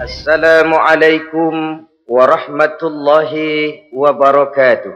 [0.00, 3.31] السلام عليكم ورحمة الله
[3.93, 4.93] وبركاته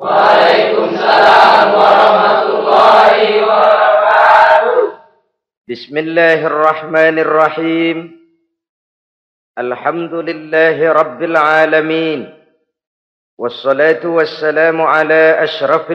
[0.00, 4.76] وعليكم السلام ورحمة الله وبركاته
[5.68, 7.96] بسم الله الرحمن الرحيم
[9.58, 12.20] الحمد لله رب العالمين
[13.40, 15.90] والصلاة والسلام على أشرف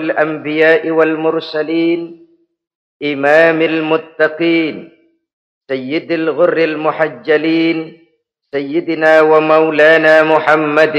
[8.56, 10.96] سيدنا ومولانا محمد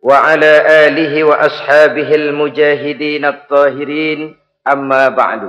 [0.00, 0.52] وعلى
[0.86, 4.20] آله وأصحابه المجاهدين الطاهرين
[4.72, 5.42] أما بعد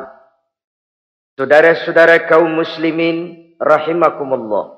[1.40, 4.76] Saudara-saudara kaum muslimin rahimakumullah.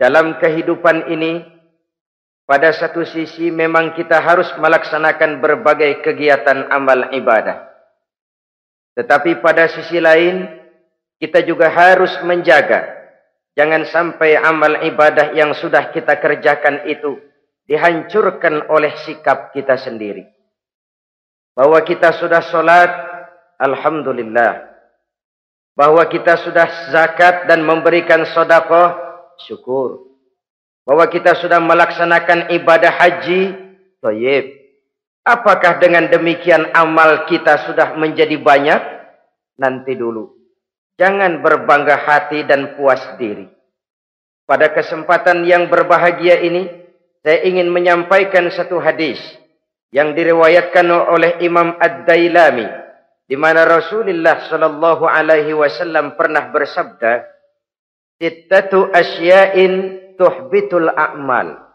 [0.00, 1.44] Dalam kehidupan ini
[2.48, 7.68] pada satu sisi memang kita harus melaksanakan berbagai kegiatan amal ibadah.
[8.96, 10.48] Tetapi pada sisi lain
[11.20, 13.00] kita juga harus menjaga
[13.55, 17.17] jangan sampai amal ibadah yang sudah kita kerjakan itu
[17.65, 20.29] dihancurkan oleh sikap kita sendiri.
[21.55, 22.91] Bahwa kita sudah sholat,
[23.57, 24.75] Alhamdulillah.
[25.75, 28.95] Bahwa kita sudah zakat dan memberikan sodakoh,
[29.47, 30.03] syukur.
[30.85, 33.55] Bahwa kita sudah melaksanakan ibadah haji,
[33.99, 34.45] toyib.
[35.25, 38.81] Apakah dengan demikian amal kita sudah menjadi banyak?
[39.57, 40.34] Nanti dulu.
[40.95, 43.51] Jangan berbangga hati dan puas diri.
[44.47, 46.71] Pada kesempatan yang berbahagia ini,
[47.25, 49.19] saya ingin menyampaikan satu hadis
[49.89, 52.85] yang diriwayatkan oleh Imam Ad-Dailami
[53.25, 57.25] di mana Rasulullah sallallahu alaihi wasallam pernah bersabda,
[58.21, 59.73] "Sittatu asya'in
[60.13, 61.65] tuhbitul a'mal."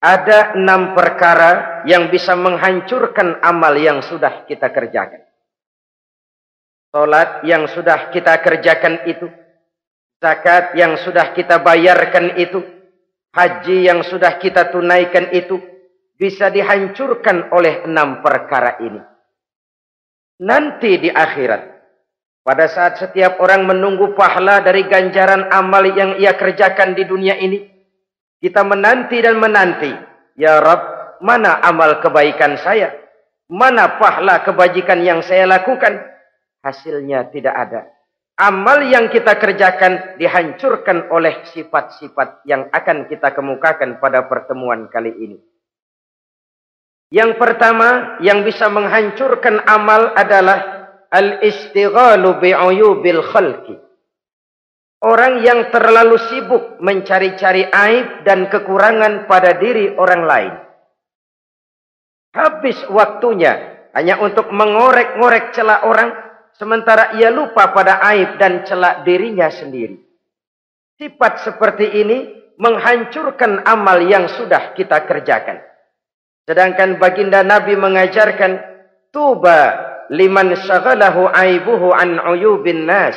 [0.00, 5.29] Ada enam perkara yang bisa menghancurkan amal yang sudah kita kerjakan.
[6.90, 9.30] Salat yang sudah kita kerjakan itu,
[10.18, 12.66] zakat yang sudah kita bayarkan itu,
[13.30, 15.62] haji yang sudah kita tunaikan itu
[16.18, 18.98] bisa dihancurkan oleh enam perkara ini.
[20.42, 21.62] Nanti di akhirat,
[22.42, 27.70] pada saat setiap orang menunggu pahala dari ganjaran amal yang ia kerjakan di dunia ini,
[28.42, 29.94] kita menanti dan menanti,
[30.34, 32.98] ya Rab, mana amal kebaikan saya?
[33.46, 36.09] Mana pahala kebajikan yang saya lakukan?
[36.60, 37.80] Hasilnya tidak ada.
[38.40, 45.38] Amal yang kita kerjakan dihancurkan oleh sifat-sifat yang akan kita kemukakan pada pertemuan kali ini.
[47.10, 53.76] Yang pertama yang bisa menghancurkan amal adalah al-istighalu bi'uyubil khalqi.
[55.00, 60.54] Orang yang terlalu sibuk mencari-cari aib dan kekurangan pada diri orang lain.
[62.30, 69.50] Habis waktunya hanya untuk mengorek-ngorek celah orang, sementara ia lupa pada aib dan celah dirinya
[69.50, 69.98] sendiri.
[70.96, 72.18] Sifat seperti ini
[72.60, 75.64] menghancurkan amal yang sudah kita kerjakan.
[76.44, 78.68] Sedangkan baginda Nabi mengajarkan,
[79.10, 83.16] Tuba liman syaghalahu aibuhu an uyubin nas.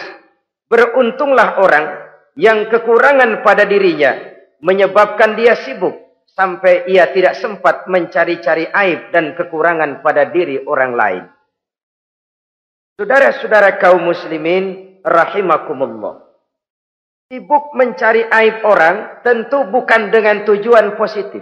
[0.69, 1.85] Beruntunglah orang
[2.33, 4.17] yang kekurangan pada dirinya
[4.63, 5.93] menyebabkan dia sibuk
[6.33, 11.23] sampai ia tidak sempat mencari-cari aib dan kekurangan pada diri orang lain.
[12.93, 16.29] Saudara-saudara kaum muslimin rahimakumullah.
[17.25, 21.41] Sibuk mencari aib orang tentu bukan dengan tujuan positif.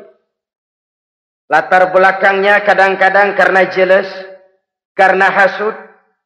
[1.51, 4.07] Latar belakangnya kadang-kadang karena jealous,
[4.95, 5.75] karena hasud,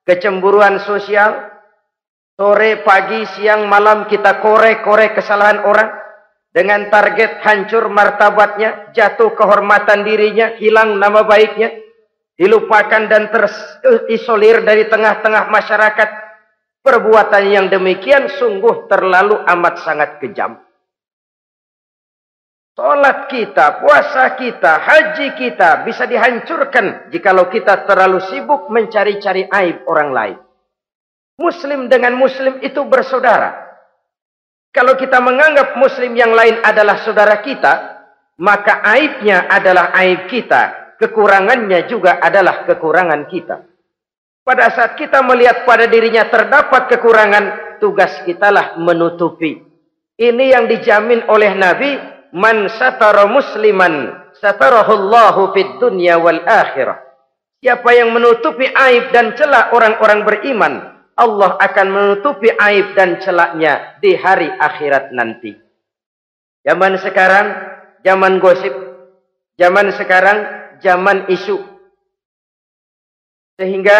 [0.05, 1.55] kecemburuan sosial,
[2.35, 5.87] Sore, pagi, siang, malam kita korek-korek kesalahan orang
[6.51, 11.84] dengan target hancur martabatnya, jatuh kehormatan dirinya, hilang nama baiknya,
[12.35, 16.09] dilupakan dan terisolir dari tengah-tengah masyarakat.
[16.85, 20.62] Perbuatan yang demikian sungguh terlalu amat sangat kejam.
[22.75, 30.09] Salat kita, puasa kita, haji kita bisa dihancurkan jikalau kita terlalu sibuk mencari-cari aib orang
[30.13, 30.38] lain.
[31.41, 33.66] Muslim dengan muslim itu bersaudara.
[34.75, 37.73] Kalau kita menganggap muslim yang lain adalah saudara kita,
[38.43, 43.65] maka aibnya adalah aib kita, kekurangannya juga adalah kekurangan kita.
[44.45, 49.57] Pada saat kita melihat pada dirinya terdapat kekurangan, tugas kitalah menutupi.
[50.15, 51.97] Ini yang dijamin oleh Nabi,
[52.35, 57.01] man satara musliman satarahullahu fid dunya wal akhirah.
[57.63, 60.73] Siapa yang menutupi aib dan celah orang-orang beriman,
[61.17, 65.57] Allah akan menutupi aib dan celaknya di hari akhirat nanti.
[66.61, 67.47] Zaman sekarang,
[68.05, 68.84] zaman gosip.
[69.55, 70.37] Zaman sekarang,
[70.84, 71.57] zaman isu.
[73.55, 73.97] Sehingga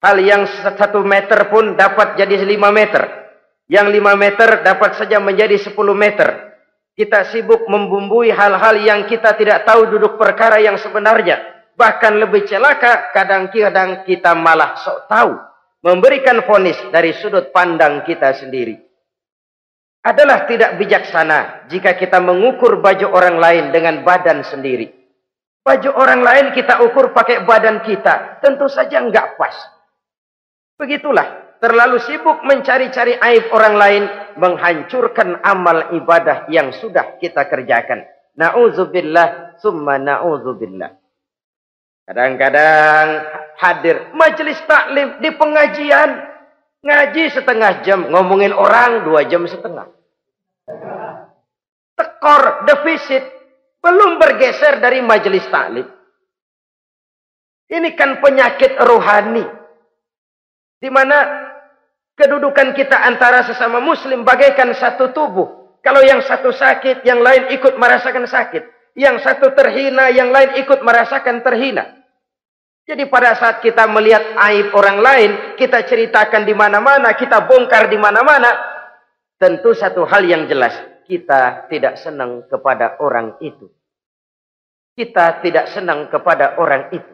[0.00, 3.18] hal yang satu meter pun dapat jadi lima meter.
[3.68, 6.56] Yang 5 meter dapat saja menjadi 10 meter.
[6.96, 11.68] Kita sibuk membumbui hal-hal yang kita tidak tahu duduk perkara yang sebenarnya.
[11.76, 15.36] Bahkan lebih celaka, kadang-kadang kita malah sok tahu.
[15.84, 18.87] Memberikan fonis dari sudut pandang kita sendiri.
[20.08, 24.88] Adalah tidak bijaksana jika kita mengukur baju orang lain dengan badan sendiri.
[25.60, 28.40] Baju orang lain kita ukur pakai badan kita.
[28.40, 29.52] Tentu saja enggak pas.
[30.80, 31.60] Begitulah.
[31.60, 34.04] Terlalu sibuk mencari-cari aib orang lain.
[34.40, 38.08] Menghancurkan amal ibadah yang sudah kita kerjakan.
[38.40, 40.88] Na'udzubillah summa na'udzubillah.
[42.08, 43.06] Kadang-kadang
[43.60, 46.32] hadir majelis taklim di pengajian.
[46.80, 48.08] Ngaji setengah jam.
[48.08, 49.97] Ngomongin orang dua jam setengah.
[52.18, 53.22] Tekor, defisit,
[53.78, 55.86] belum bergeser dari majelis taklim.
[57.70, 59.46] Ini kan penyakit rohani.
[60.82, 61.14] Di mana
[62.18, 65.78] kedudukan kita antara sesama muslim bagaikan satu tubuh.
[65.78, 68.66] Kalau yang satu sakit, yang lain ikut merasakan sakit.
[68.98, 72.02] Yang satu terhina, yang lain ikut merasakan terhina.
[72.82, 78.00] Jadi pada saat kita melihat aib orang lain, kita ceritakan di mana-mana, kita bongkar di
[78.00, 78.50] mana-mana,
[79.38, 80.74] tentu satu hal yang jelas,
[81.08, 83.72] kita tidak senang kepada orang itu.
[84.92, 87.12] Kita tidak senang kepada orang itu.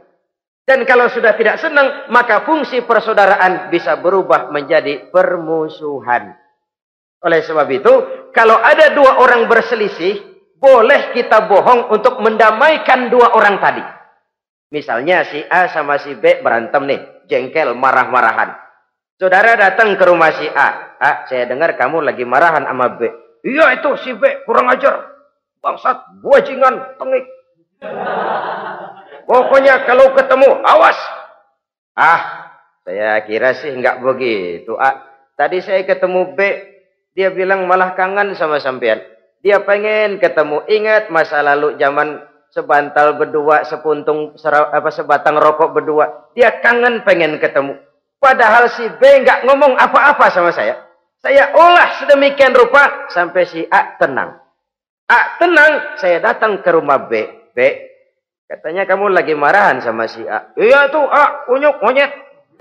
[0.64, 6.34] Dan kalau sudah tidak senang, maka fungsi persaudaraan bisa berubah menjadi permusuhan.
[7.20, 7.92] Oleh sebab itu,
[8.32, 10.24] kalau ada dua orang berselisih,
[10.56, 13.84] boleh kita bohong untuk mendamaikan dua orang tadi.
[14.72, 18.56] Misalnya si A sama si B berantem nih, jengkel, marah-marahan.
[19.20, 20.96] Saudara datang ke rumah si A.
[20.96, 23.23] A, saya dengar kamu lagi marahan sama B.
[23.44, 25.12] Iya itu si B kurang ajar.
[25.60, 27.24] Bangsat, buajingan, tengik.
[29.24, 30.96] Pokoknya kalau ketemu, awas.
[31.96, 32.20] Ah,
[32.84, 34.76] saya kira sih enggak begitu.
[34.76, 35.00] A.
[35.36, 36.40] Tadi saya ketemu B,
[37.16, 39.00] dia bilang malah kangen sama sampean.
[39.40, 40.64] Dia pengen ketemu.
[40.68, 42.20] Ingat masa lalu zaman
[42.52, 46.32] sebantal berdua, sepuntung apa sebatang rokok berdua.
[46.36, 47.80] Dia kangen pengen ketemu.
[48.20, 50.83] Padahal si B enggak ngomong apa-apa sama saya.
[51.24, 54.44] Saya olah sedemikian rupa sampai si A tenang.
[55.08, 57.16] A tenang, saya datang ke rumah B.
[57.56, 57.58] B,
[58.44, 60.52] katanya kamu lagi marahan sama si A.
[60.52, 62.12] Iya tuh A, unyuk monyet.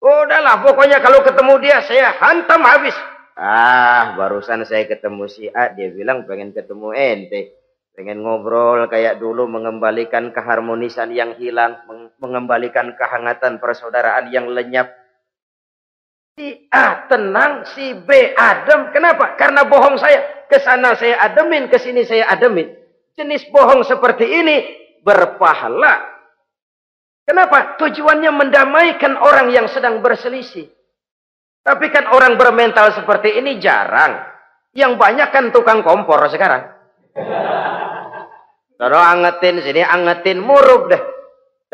[0.00, 2.96] Udahlah, pokoknya kalau ketemu dia saya hantam habis.
[3.36, 7.52] Ah, barusan saya ketemu si A, dia bilang pengen ketemu ente.
[7.92, 11.84] Pengen ngobrol kayak dulu mengembalikan keharmonisan yang hilang,
[12.16, 15.03] mengembalikan kehangatan persaudaraan yang lenyap
[16.34, 18.90] Si A tenang, si B adem.
[18.90, 19.38] Kenapa?
[19.38, 20.46] Karena bohong saya.
[20.50, 22.74] Ke sana saya ademin, ke sini saya ademin.
[23.14, 24.56] Jenis bohong seperti ini
[25.06, 26.02] berpahala.
[27.22, 27.78] Kenapa?
[27.78, 30.68] Tujuannya mendamaikan orang yang sedang berselisih.
[31.64, 34.20] Tapi kan orang bermental seperti ini jarang.
[34.74, 36.66] Yang banyak kan tukang kompor sekarang.
[38.74, 41.13] Taruh angetin sini, angetin murub deh.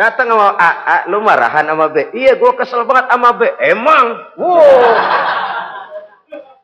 [0.01, 2.09] Datang sama A, A, lu marahan sama B.
[2.17, 3.45] Iya, gue kesel banget sama B.
[3.61, 4.33] Emang?
[4.41, 4.97] Wow.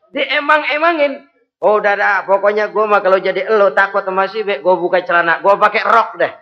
[0.09, 1.21] Di emang-emangin.
[1.61, 2.25] Oh, udah dah.
[2.25, 5.44] Pokoknya gue mah kalau jadi lo takut sama si B, gue buka celana.
[5.44, 6.33] Gue pakai rok deh.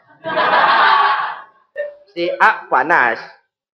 [2.15, 3.19] Si A panas.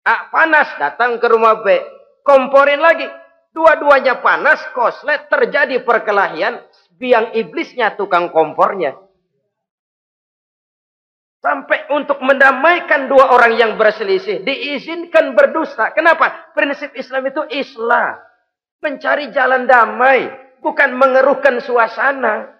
[0.05, 1.73] A panas datang ke rumah B.
[2.21, 3.09] Komporin lagi.
[3.49, 6.61] Dua-duanya panas, koslet, terjadi perkelahian.
[7.01, 9.06] Biang iblisnya tukang kompornya.
[11.37, 14.41] Sampai untuk mendamaikan dua orang yang berselisih.
[14.41, 15.93] Diizinkan berdusta.
[15.93, 16.53] Kenapa?
[16.57, 18.17] Prinsip Islam itu Islam.
[18.81, 20.33] Mencari jalan damai.
[20.65, 22.57] Bukan mengeruhkan suasana.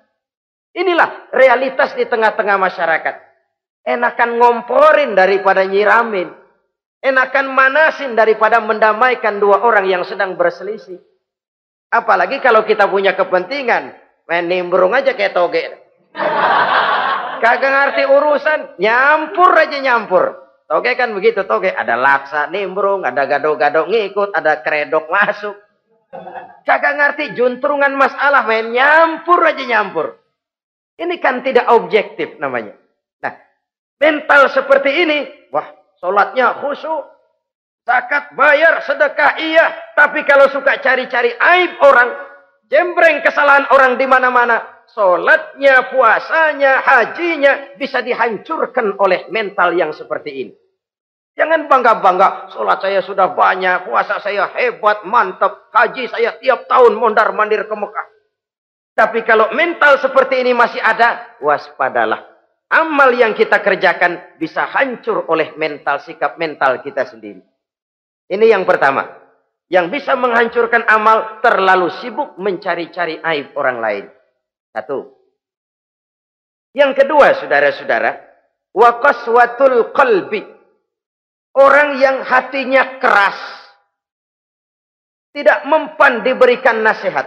[0.77, 3.15] Inilah realitas di tengah-tengah masyarakat.
[3.81, 6.29] Enakan ngomporin daripada nyiramin.
[7.01, 11.01] Enakan manasin daripada mendamaikan dua orang yang sedang berselisih.
[11.89, 13.98] Apalagi kalau kita punya kepentingan.
[14.29, 15.65] Main nimbrung aja kayak toge.
[17.38, 20.25] Kagak ngerti urusan, nyampur aja nyampur.
[20.67, 21.72] Toge kan begitu, toge.
[21.72, 25.56] Ada laksa nimbrung, ada gado-gado ngikut, ada kredok masuk.
[26.67, 30.20] Kagak ngerti juntrungan masalah, main nyampur aja nyampur.
[30.98, 32.74] Ini kan tidak objektif namanya.
[33.22, 33.34] Nah,
[34.01, 35.17] mental seperti ini,
[35.53, 35.70] wah,
[36.01, 37.06] sholatnya khusyuk,
[37.86, 39.94] zakat bayar, sedekah iya.
[39.96, 42.10] Tapi kalau suka cari-cari aib orang,
[42.67, 50.53] jembreng kesalahan orang di mana-mana, Solatnya, puasanya, hajinya bisa dihancurkan oleh mental yang seperti ini.
[51.38, 57.70] Jangan bangga-bangga, solat saya sudah banyak, puasa saya hebat, mantap, haji saya tiap tahun mondar-mandir
[57.70, 58.08] ke Mekah.
[58.98, 62.25] Tapi kalau mental seperti ini masih ada, waspadalah.
[62.74, 67.46] Amal yang kita kerjakan bisa hancur oleh mental, sikap mental kita sendiri.
[68.27, 69.06] Ini yang pertama.
[69.70, 74.06] Yang bisa menghancurkan amal terlalu sibuk mencari-cari aib orang lain.
[74.77, 75.10] Satu.
[76.77, 78.13] Yang kedua, saudara-saudara,
[78.77, 80.46] wa qaswatul qalbi.
[81.57, 83.41] Orang yang hatinya keras.
[85.34, 87.25] Tidak mempan diberikan nasihat.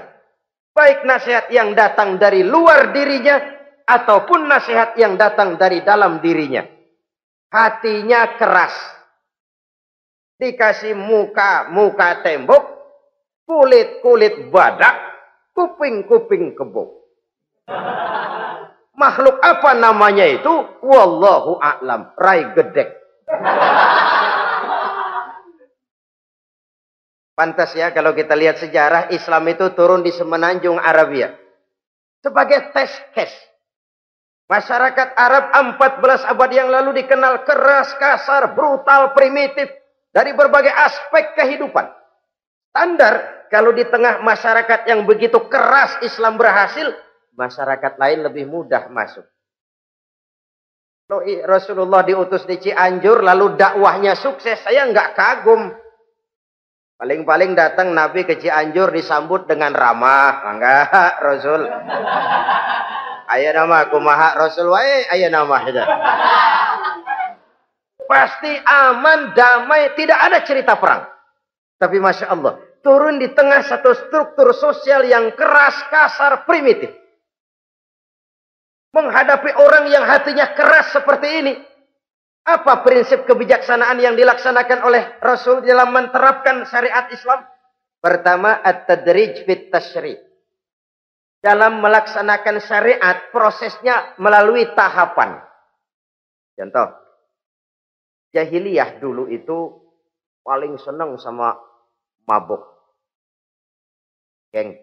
[0.70, 3.42] Baik nasihat yang datang dari luar dirinya
[3.82, 6.62] ataupun nasihat yang datang dari dalam dirinya.
[7.50, 8.74] Hatinya keras
[10.38, 12.62] dikasih muka muka tembok,
[13.42, 14.94] kulit kulit badak,
[15.50, 16.99] kuping kuping kebo.
[19.00, 20.52] Makhluk apa namanya itu?
[20.84, 22.12] Wallahu a'lam.
[22.20, 23.00] Rai gedek.
[27.32, 31.32] Pantas ya kalau kita lihat sejarah Islam itu turun di semenanjung Arabia.
[32.20, 33.38] Sebagai tes case.
[34.44, 39.72] Masyarakat Arab 14 abad yang lalu dikenal keras, kasar, brutal, primitif
[40.12, 41.86] dari berbagai aspek kehidupan.
[42.74, 46.92] Standar kalau di tengah masyarakat yang begitu keras Islam berhasil,
[47.40, 49.24] masyarakat lain lebih mudah masuk.
[51.48, 55.72] Rasulullah diutus di Cianjur lalu dakwahnya sukses, saya nggak kagum.
[57.00, 61.64] Paling-paling datang Nabi ke Cianjur disambut dengan ramah, enggak Rasul.
[63.30, 65.56] Ayah nama aku maha Rasul wae, ayah nama
[68.10, 71.06] pasti aman, damai, tidak ada cerita perang.
[71.78, 76.90] Tapi Masya Allah, turun di tengah satu struktur sosial yang keras, kasar, primitif.
[78.90, 81.54] Menghadapi orang yang hatinya keras seperti ini.
[82.42, 87.46] Apa prinsip kebijaksanaan yang dilaksanakan oleh Rasul dalam menerapkan syariat Islam?
[88.00, 90.18] Pertama, at-tadrij fit tashri.
[91.38, 95.38] Dalam melaksanakan syariat, prosesnya melalui tahapan.
[96.58, 96.96] Contoh,
[98.34, 99.80] jahiliyah dulu itu
[100.42, 101.54] paling senang sama
[102.26, 102.60] mabuk.
[104.50, 104.74] Geng.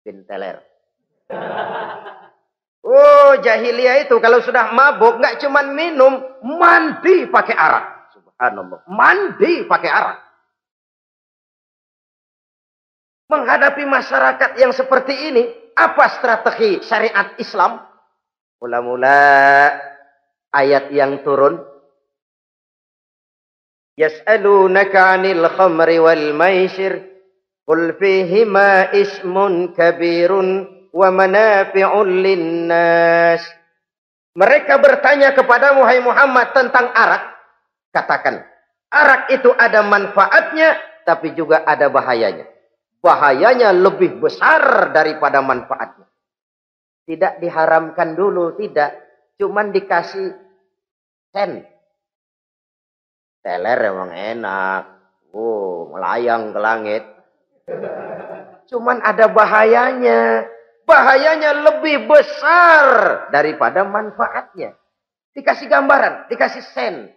[0.00, 0.64] Pinteler.
[2.90, 8.10] Oh jahiliyah itu kalau sudah mabuk nggak cuman minum, mandi pakai arak.
[8.10, 8.82] Subhanallah.
[8.90, 10.18] Mandi pakai arak.
[13.30, 15.46] Menghadapi masyarakat yang seperti ini,
[15.78, 17.78] apa strategi syariat Islam?
[18.58, 19.22] Mula-mula
[20.50, 21.62] ayat yang turun.
[23.94, 27.06] Yas'alunaka 'anil khamri wal maisir.
[27.70, 33.42] Qul fihima ismun kabirun wa manafi'un linnas.
[34.34, 37.24] Mereka bertanya kepada hai Muhammad tentang arak.
[37.90, 38.46] Katakan,
[38.94, 42.46] arak itu ada manfaatnya tapi juga ada bahayanya.
[43.02, 46.06] Bahayanya lebih besar daripada manfaatnya.
[47.08, 48.94] Tidak diharamkan dulu, tidak.
[49.40, 50.30] Cuman dikasih
[51.34, 51.64] sen.
[53.40, 54.82] Teler emang enak.
[55.32, 57.02] Oh, melayang ke langit.
[58.68, 60.44] Cuman ada bahayanya.
[60.90, 62.86] Bahayanya lebih besar
[63.30, 64.74] daripada manfaatnya.
[65.30, 67.14] Dikasih gambaran, dikasih sen.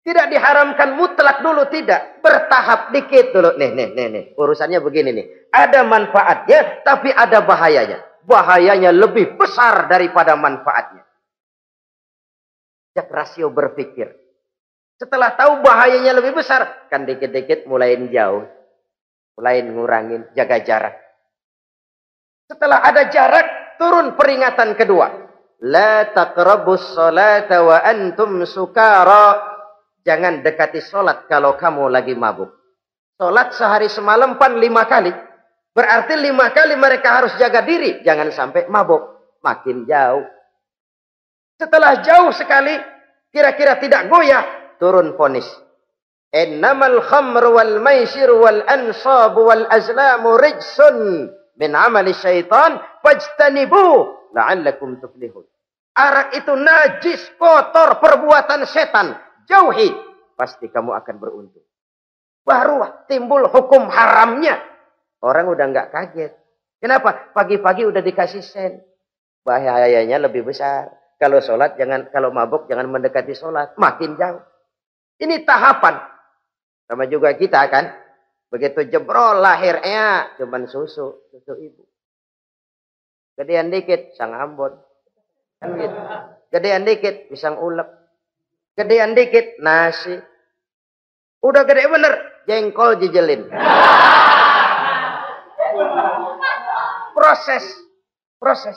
[0.00, 2.24] Tidak diharamkan mutlak dulu, tidak.
[2.24, 3.52] Bertahap dikit dulu.
[3.60, 4.24] Nih, nih, nih, nih.
[4.40, 5.26] Urusannya begini nih.
[5.52, 8.00] Ada manfaatnya, tapi ada bahayanya.
[8.24, 11.04] Bahayanya lebih besar daripada manfaatnya.
[12.96, 14.08] Jak rasio berpikir.
[14.96, 18.48] Setelah tahu bahayanya lebih besar, kan dikit-dikit mulai jauh.
[19.36, 21.01] Mulai ngurangin, jaga jarak.
[22.52, 25.08] Setelah ada jarak, turun peringatan kedua.
[25.64, 29.40] La taqrabus salata wa antum sukara.
[30.04, 32.52] Jangan dekati solat kalau kamu lagi mabuk.
[33.16, 35.08] Solat sehari semalam pan lima kali.
[35.72, 38.04] Berarti lima kali mereka harus jaga diri.
[38.04, 39.00] Jangan sampai mabuk.
[39.40, 40.28] Makin jauh.
[41.56, 42.76] Setelah jauh sekali,
[43.32, 45.48] kira-kira tidak goyah, turun fonis.
[46.36, 55.44] Innamal khamru wal maisir wal ansab wal azlamu rijsun min amali syaitan fajtanibu la'allakum tuflihun.
[55.92, 59.12] Arak itu najis, kotor, perbuatan setan.
[59.44, 59.92] Jauhi,
[60.32, 61.66] pasti kamu akan beruntung.
[62.42, 64.56] Baru timbul hukum haramnya.
[65.22, 66.32] Orang udah nggak kaget.
[66.82, 67.30] Kenapa?
[67.30, 68.82] Pagi-pagi udah dikasih sen.
[69.46, 70.90] Bahayanya lebih besar.
[71.20, 73.78] Kalau sholat jangan, kalau mabuk jangan mendekati sholat.
[73.78, 74.42] Makin jauh.
[75.22, 76.02] Ini tahapan.
[76.90, 77.94] Sama juga kita kan.
[78.52, 81.88] Begitu jebrol lahirnya cuman susu, susu ibu.
[83.40, 84.76] Gedean dikit sang ambon.
[85.56, 85.96] Kan gitu.
[86.52, 87.88] Gedean dikit pisang ulek.
[88.76, 90.20] Gedean dikit nasi.
[91.40, 93.48] Udah gede bener jengkol jijelin.
[97.16, 97.64] Proses.
[98.36, 98.76] Proses.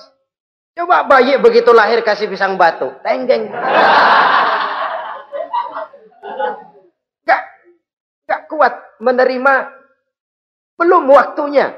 [0.71, 2.95] Coba bayi begitu lahir kasih pisang batu.
[3.03, 3.51] Tenggeng.
[8.55, 8.73] kuat.
[8.99, 9.53] Menerima
[10.75, 11.75] belum waktunya.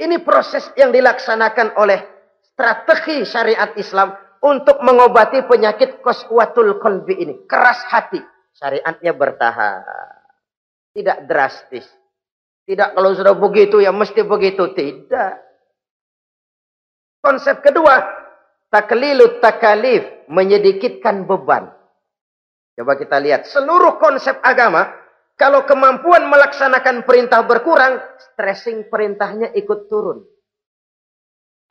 [0.00, 2.00] Ini proses yang dilaksanakan oleh
[2.40, 7.34] strategi syariat Islam untuk mengobati penyakit koswatul kolbi ini.
[7.44, 8.20] Keras hati.
[8.56, 9.84] Syariatnya bertahap.
[10.96, 11.84] Tidak drastis.
[12.64, 14.72] Tidak kalau sudah begitu ya mesti begitu.
[14.72, 15.32] Tidak.
[17.20, 18.00] Konsep kedua.
[18.72, 20.08] Taklilut takalif.
[20.32, 21.68] Menyedikitkan beban.
[22.80, 23.44] Coba kita lihat.
[23.44, 24.99] Seluruh konsep agama.
[25.40, 27.96] Kalau kemampuan melaksanakan perintah berkurang.
[28.20, 30.20] Stressing perintahnya ikut turun.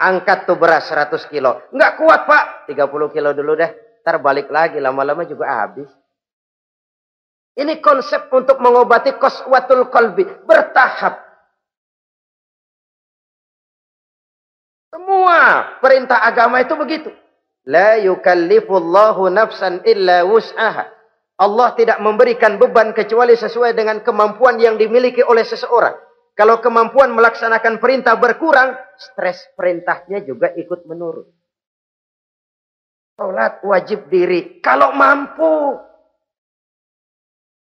[0.02, 1.70] Angkat tuh beras 100 kilo.
[1.70, 2.66] Enggak kuat pak.
[2.66, 3.70] 30 kilo dulu deh.
[4.02, 4.82] Ntar balik lagi.
[4.82, 5.86] Lama-lama juga habis.
[7.54, 10.26] Ini konsep untuk mengobati koswatul kolbi.
[10.50, 11.30] Bertahap.
[14.90, 17.14] Semua perintah agama itu begitu.
[17.70, 20.99] La yukallifullahu nafsan illa wus'aha.
[21.40, 25.96] Allah tidak memberikan beban kecuali sesuai dengan kemampuan yang dimiliki oleh seseorang.
[26.36, 31.28] Kalau kemampuan melaksanakan perintah berkurang, stres perintahnya juga ikut menurun.
[33.20, 34.64] Sholat wajib diri.
[34.64, 35.76] Kalau mampu.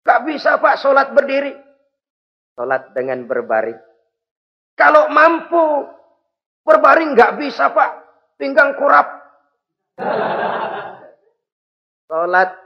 [0.04, 1.56] Gak bisa pak sholat berdiri.
[2.52, 3.80] Sholat dengan berbaring.
[4.76, 5.88] Kalau mampu.
[6.61, 8.04] Berbaring gak bisa pak.
[8.37, 9.09] Pinggang kurap.
[12.12, 12.65] Sholat.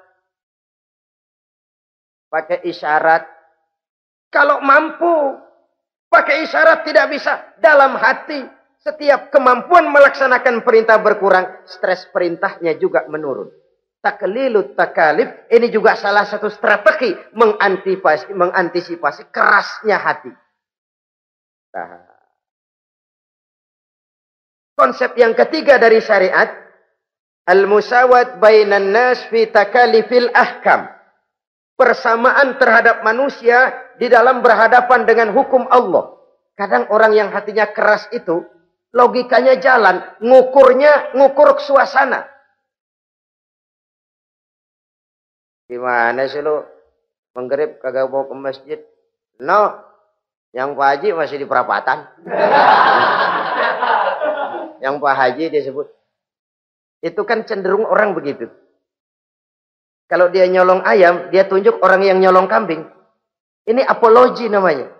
[2.31, 3.27] Pakai isyarat.
[4.31, 5.35] Kalau mampu
[6.11, 7.55] Pakai isyarat tidak bisa.
[7.63, 8.43] Dalam hati.
[8.83, 11.63] Setiap kemampuan melaksanakan perintah berkurang.
[11.71, 13.47] Stres perintahnya juga menurun.
[14.03, 15.31] Taklilut takalif.
[15.47, 17.15] Ini juga salah satu strategi.
[17.39, 20.33] Mengantisipasi, mengantisipasi kerasnya hati.
[21.79, 22.11] Nah.
[24.75, 26.51] Konsep yang ketiga dari syariat.
[27.47, 31.00] Al-musawat bainan nas fi takalifil ahkam
[31.81, 36.13] persamaan terhadap manusia di dalam berhadapan dengan hukum Allah.
[36.61, 38.45] Kadang orang yang hatinya keras itu,
[38.93, 42.29] logikanya jalan, ngukurnya ngukur suasana.
[45.73, 46.61] Gimana sih lu
[47.33, 48.85] menggerip kagak mau ke masjid?
[49.41, 49.81] No,
[50.53, 52.05] yang Pak Haji masih di perapatan.
[54.85, 55.89] yang Pak Haji disebut.
[57.01, 58.53] Itu kan cenderung orang begitu.
[60.11, 62.83] Kalau dia nyolong ayam, dia tunjuk orang yang nyolong kambing.
[63.63, 64.91] Ini apologi namanya.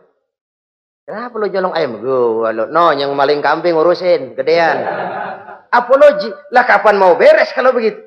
[1.03, 1.99] Kenapa lo nyolong ayam?
[1.99, 4.79] Gue, no, yang maling kambing urusin, gedean.
[5.75, 6.31] Apologi.
[6.55, 7.99] Lah kapan mau beres kalau begitu?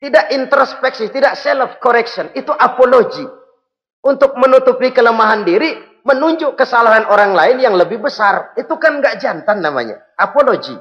[0.00, 2.32] Tidak introspeksi, tidak self correction.
[2.32, 3.28] Itu apologi.
[4.00, 8.56] Untuk menutupi kelemahan diri, menunjuk kesalahan orang lain yang lebih besar.
[8.56, 10.00] Itu kan nggak jantan namanya.
[10.16, 10.72] Apologi.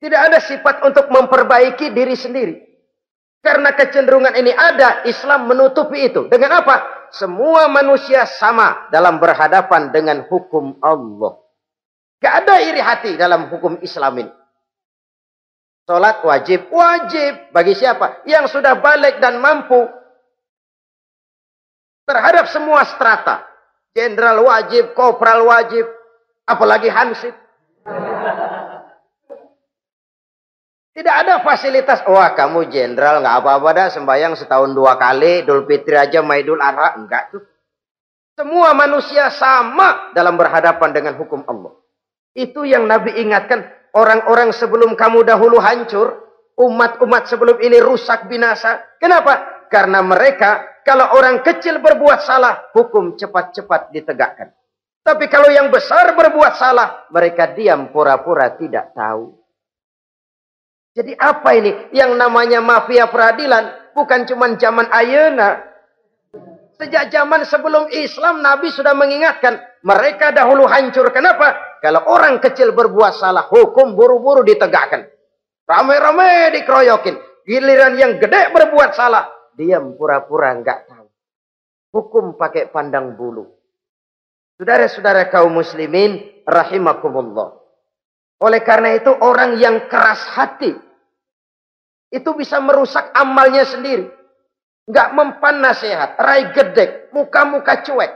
[0.00, 2.71] Tidak ada sifat untuk memperbaiki diri sendiri.
[3.42, 6.30] Karena kecenderungan ini ada, Islam menutupi itu.
[6.30, 7.10] Dengan apa?
[7.10, 11.42] Semua manusia sama dalam berhadapan dengan hukum Allah.
[12.22, 14.32] Gak ada iri hati dalam hukum Islam ini.
[15.90, 16.70] Sholat wajib.
[16.70, 17.50] Wajib.
[17.50, 18.22] Bagi siapa?
[18.30, 19.90] Yang sudah balik dan mampu.
[22.06, 23.42] Terhadap semua strata.
[23.90, 25.84] Jenderal wajib, kopral wajib.
[26.46, 27.34] Apalagi hansip.
[30.92, 32.04] Tidak ada fasilitas.
[32.04, 35.40] Wah kamu jenderal nggak apa-apa dah sembahyang setahun dua kali.
[35.40, 37.00] Idul Fitri aja Maidul Adha.
[37.00, 37.42] Enggak tuh.
[38.36, 41.72] Semua manusia sama dalam berhadapan dengan hukum Allah.
[42.36, 43.72] Itu yang Nabi ingatkan.
[43.92, 46.28] Orang-orang sebelum kamu dahulu hancur.
[46.60, 48.84] Umat-umat sebelum ini rusak binasa.
[49.00, 49.64] Kenapa?
[49.72, 52.68] Karena mereka kalau orang kecil berbuat salah.
[52.76, 54.52] Hukum cepat-cepat ditegakkan.
[55.00, 57.08] Tapi kalau yang besar berbuat salah.
[57.08, 59.41] Mereka diam pura-pura tidak tahu.
[60.92, 61.72] Jadi apa ini?
[61.96, 65.64] Yang namanya mafia peradilan bukan cuma zaman ayana.
[66.76, 71.08] Sejak zaman sebelum Islam Nabi sudah mengingatkan mereka dahulu hancur.
[71.14, 71.78] Kenapa?
[71.80, 75.08] Kalau orang kecil berbuat salah, hukum buru-buru ditegakkan.
[75.64, 77.16] Rame-rame dikeroyokin.
[77.42, 79.26] Giliran yang gede berbuat salah,
[79.58, 81.06] diam pura-pura enggak tahu.
[81.92, 83.50] Hukum pakai pandang bulu.
[84.58, 87.61] Saudara-saudara kaum muslimin rahimakumullah.
[88.42, 90.74] Oleh karena itu orang yang keras hati
[92.12, 94.10] itu bisa merusak amalnya sendiri.
[94.90, 98.12] Enggak mempan nasihat, rai gedek, muka-muka cuek.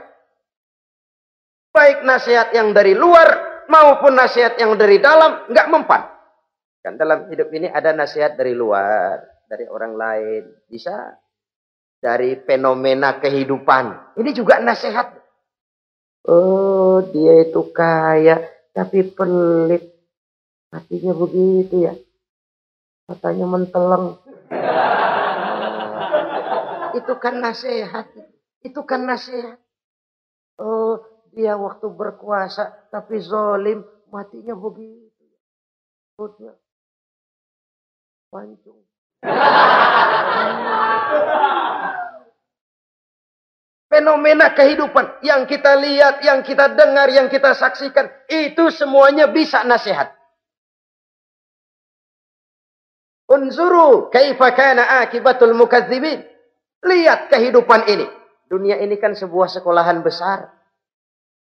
[1.71, 6.03] Baik nasihat yang dari luar maupun nasihat yang dari dalam enggak mempan.
[6.83, 11.15] Kan dalam hidup ini ada nasihat dari luar, dari orang lain, bisa
[12.03, 14.13] dari fenomena kehidupan.
[14.19, 15.15] Ini juga nasihat.
[16.27, 18.43] Oh, dia itu kaya
[18.75, 19.96] tapi pelit.
[20.73, 21.93] Hatinya begitu ya.
[23.07, 24.19] Katanya menteleng.
[26.97, 28.11] Itu kan nasihat.
[28.65, 29.61] Itu kan nasihat.
[30.57, 30.99] Oh,
[31.31, 35.23] dia waktu berkuasa tapi zolim, matinya begitu.
[36.17, 36.57] Perutnya
[38.33, 38.81] pancung.
[43.87, 50.16] Fenomena kehidupan yang kita lihat, yang kita dengar, yang kita saksikan, itu semuanya bisa nasihat.
[53.27, 56.23] Unzuru kaifa kana akibatul mukadzibin.
[56.83, 58.07] Lihat kehidupan ini.
[58.47, 60.55] Dunia ini kan sebuah sekolahan besar.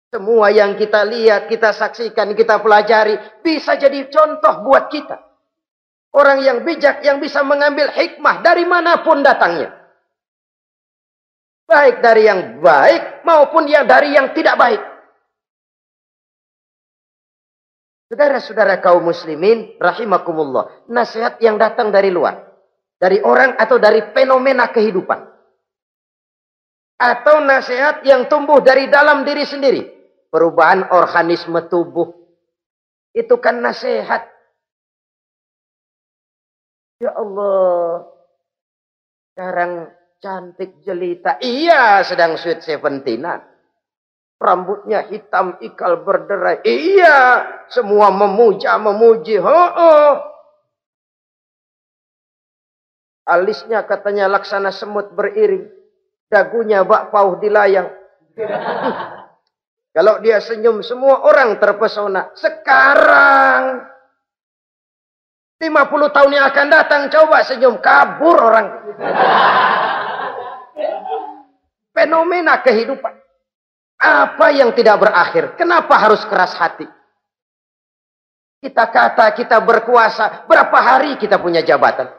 [0.07, 5.19] Semua yang kita lihat, kita saksikan, kita pelajari bisa jadi contoh buat kita.
[6.15, 9.75] Orang yang bijak yang bisa mengambil hikmah dari mana pun datangnya.
[11.67, 14.79] Baik dari yang baik maupun yang dari yang tidak baik.
[18.07, 20.87] Saudara-saudara kaum muslimin rahimakumullah.
[20.87, 22.39] Nasihat yang datang dari luar.
[22.97, 25.27] Dari orang atau dari fenomena kehidupan.
[26.97, 29.83] Atau nasihat yang tumbuh dari dalam diri sendiri.
[30.31, 32.09] Perubahan organisme tubuh.
[33.11, 34.23] Itu kan nasihat.
[37.03, 38.07] Ya Allah.
[39.35, 39.71] Sekarang
[40.23, 41.37] cantik jelita.
[41.43, 43.56] Iya sedang sweet seventeenan.
[44.37, 46.61] Rambutnya hitam ikal berderai.
[46.61, 47.17] Iya,
[47.73, 49.41] semua memuja, memuji.
[49.41, 50.13] Oh, oh.
[53.27, 55.67] Alisnya katanya laksana semut beriring.
[56.29, 57.89] Dagunya bak pauh dilayang.
[59.97, 62.29] Kalau dia senyum semua orang terpesona.
[62.37, 63.89] Sekarang
[65.57, 68.67] 50 tahun yang akan datang coba senyum kabur orang.
[71.97, 73.16] Fenomena kehidupan.
[73.97, 75.57] Apa yang tidak berakhir?
[75.57, 76.85] Kenapa harus keras hati?
[78.61, 82.09] Kita kata kita berkuasa, berapa hari kita punya jabatan?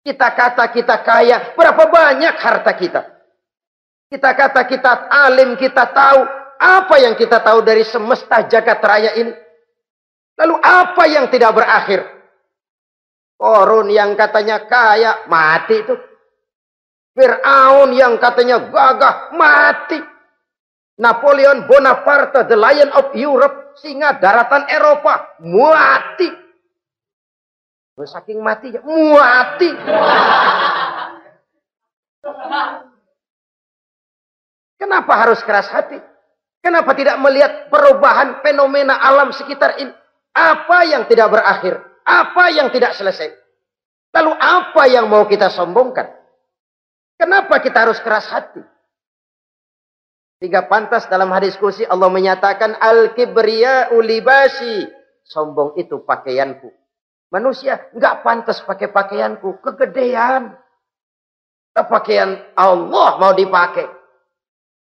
[0.00, 3.00] Kita kata kita kaya, berapa banyak harta kita?
[4.08, 6.20] Kita kata kita alim, kita tahu.
[6.60, 9.32] Apa yang kita tahu dari semesta jagat raya ini?
[10.36, 12.04] Lalu apa yang tidak berakhir?
[13.40, 15.96] Korun yang katanya kaya, mati itu.
[17.16, 20.00] Fir'aun yang katanya gagah, mati.
[21.00, 26.28] Napoleon Bonaparte, the Lion of Europe, singa daratan Eropa, mati.
[28.00, 28.72] Saking mati.
[34.80, 36.00] Kenapa harus keras hati?
[36.60, 39.92] Kenapa tidak melihat perubahan fenomena alam sekitar ini?
[40.36, 41.80] Apa yang tidak berakhir?
[42.04, 43.32] Apa yang tidak selesai?
[44.16, 46.08] Lalu apa yang mau kita sombongkan?
[47.20, 48.60] Kenapa kita harus keras hati?
[50.40, 54.88] Sehingga pantas dalam hadis kursi Allah menyatakan al-kibriya ulibasi.
[55.20, 56.72] Sombong itu pakaianku.
[57.28, 59.60] Manusia nggak pantas pakai pakaianku.
[59.60, 60.56] Kegedean.
[61.76, 63.86] Pakaian Allah mau dipakai.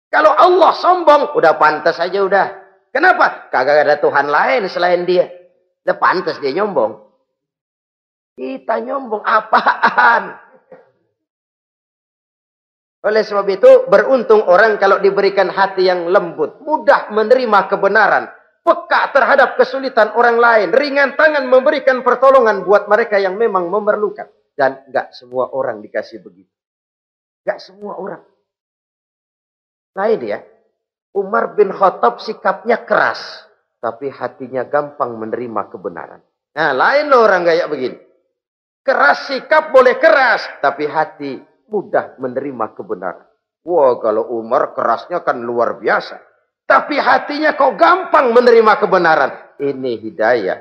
[0.08, 2.46] Kalau Allah sombong, udah pantas aja udah.
[2.94, 3.50] Kenapa?
[3.50, 5.26] Kagak ada Tuhan lain selain dia.
[5.84, 7.04] Udah pantas dia nyombong.
[8.38, 10.43] Kita nyombong apaan?
[13.04, 18.32] Oleh sebab itu, beruntung orang kalau diberikan hati yang lembut, mudah menerima kebenaran,
[18.64, 24.24] peka terhadap kesulitan orang lain, ringan tangan memberikan pertolongan buat mereka yang memang memerlukan.
[24.56, 26.48] Dan gak semua orang dikasih begitu.
[27.44, 28.24] Gak semua orang.
[30.00, 30.40] Nah ini ya,
[31.12, 33.20] Umar bin Khattab sikapnya keras,
[33.84, 36.24] tapi hatinya gampang menerima kebenaran.
[36.56, 37.98] Nah lain loh orang kayak begini.
[38.80, 43.26] Keras sikap boleh keras, tapi hati mudah menerima kebenaran.
[43.64, 46.20] Wah, kalau Umar kerasnya kan luar biasa.
[46.64, 49.32] Tapi hatinya kok gampang menerima kebenaran.
[49.60, 50.60] Ini hidayah.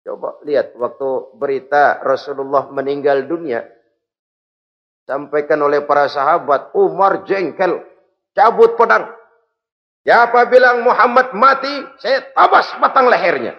[0.00, 3.64] Coba lihat waktu berita Rasulullah meninggal dunia.
[5.04, 6.72] Sampaikan oleh para sahabat.
[6.72, 7.84] Umar jengkel.
[8.32, 9.12] Cabut pedang.
[10.00, 13.52] Siapa bilang Muhammad mati, saya tabas batang lehernya.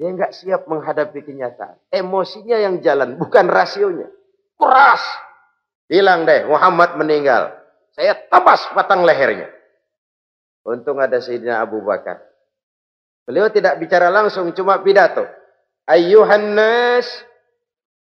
[0.00, 1.76] Dia nggak siap menghadapi kenyataan.
[1.92, 4.08] Emosinya yang jalan, bukan rasionya.
[4.56, 5.02] Keras.
[5.86, 7.54] Bilang deh, Muhammad meninggal.
[7.94, 9.48] Saya tebas batang lehernya.
[10.66, 12.18] Untung ada Sayyidina Abu Bakar.
[13.24, 15.24] Beliau tidak bicara langsung, cuma pidato.
[15.86, 17.06] Ayyuhan nas,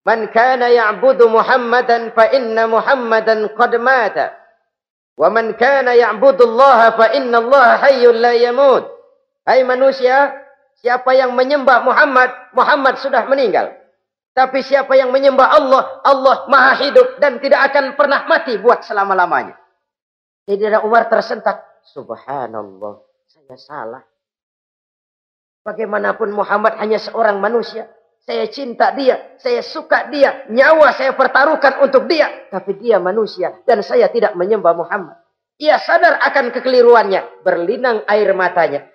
[0.06, 4.38] man kana ya'budu Muhammadan fa inna Muhammadan qad mata.
[5.18, 8.86] Wa man kana ya'budu Allah fa inna Allah hayyul la yamut.
[9.44, 10.32] Hai manusia,
[10.80, 13.83] siapa yang menyembah Muhammad, Muhammad sudah meninggal.
[14.34, 19.54] Tapi siapa yang menyembah Allah, Allah maha hidup dan tidak akan pernah mati buat selama-lamanya.
[20.50, 21.62] Jadi Umar tersentak.
[21.86, 22.98] Subhanallah,
[23.30, 24.02] saya salah.
[25.62, 27.86] Bagaimanapun Muhammad hanya seorang manusia.
[28.24, 32.48] Saya cinta dia, saya suka dia, nyawa saya pertaruhkan untuk dia.
[32.50, 35.14] Tapi dia manusia dan saya tidak menyembah Muhammad.
[35.60, 38.90] Ia sadar akan kekeliruannya, berlinang air matanya.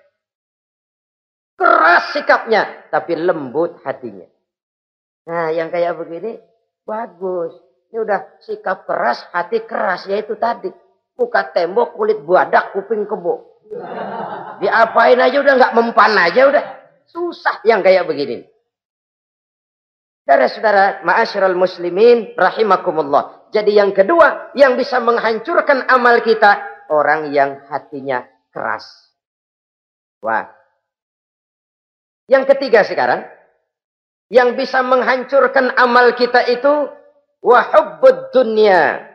[1.56, 4.28] Keras sikapnya, tapi lembut hatinya.
[5.30, 6.42] Nah, yang kayak begini
[6.89, 7.54] bagus.
[7.94, 10.74] Ini udah sikap keras, hati keras, yaitu tadi.
[11.13, 13.62] Buka tembok, kulit badak, kuping kebo.
[14.58, 16.65] Diapain aja udah nggak mempan aja udah.
[17.06, 18.42] Susah yang kayak begini.
[20.26, 23.50] Saudara-saudara, ma'asyiral muslimin rahimakumullah.
[23.50, 28.86] Jadi yang kedua yang bisa menghancurkan amal kita orang yang hatinya keras.
[30.22, 30.46] Wah.
[32.30, 33.26] Yang ketiga sekarang
[34.30, 36.89] yang bisa menghancurkan amal kita itu
[37.42, 39.10] wahubbud dunia.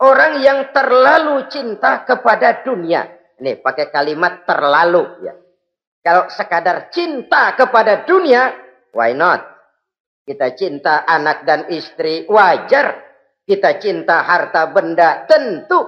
[0.00, 3.06] Orang yang terlalu cinta kepada dunia.
[3.40, 5.34] Ini pakai kalimat terlalu ya.
[6.00, 8.56] Kalau sekadar cinta kepada dunia,
[8.96, 9.44] why not?
[10.24, 12.96] Kita cinta anak dan istri wajar.
[13.44, 15.84] Kita cinta harta benda tentu.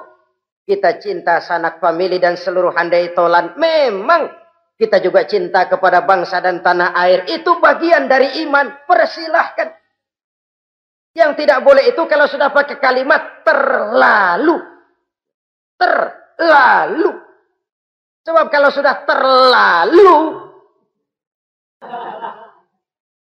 [0.62, 4.41] Kita cinta sanak famili dan seluruh handai tolan memang.
[4.82, 7.22] Kita juga cinta kepada bangsa dan tanah air.
[7.30, 8.82] Itu bagian dari iman.
[8.82, 9.70] Persilahkan.
[11.14, 14.58] Yang tidak boleh itu kalau sudah pakai kalimat terlalu.
[15.78, 17.14] Terlalu.
[18.26, 20.10] Sebab kalau sudah terlalu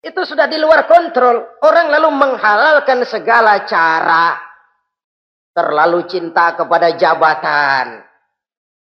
[0.07, 1.59] itu sudah di luar kontrol.
[1.67, 4.39] Orang lalu menghalalkan segala cara.
[5.51, 8.07] Terlalu cinta kepada jabatan.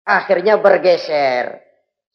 [0.07, 1.64] Akhirnya bergeser.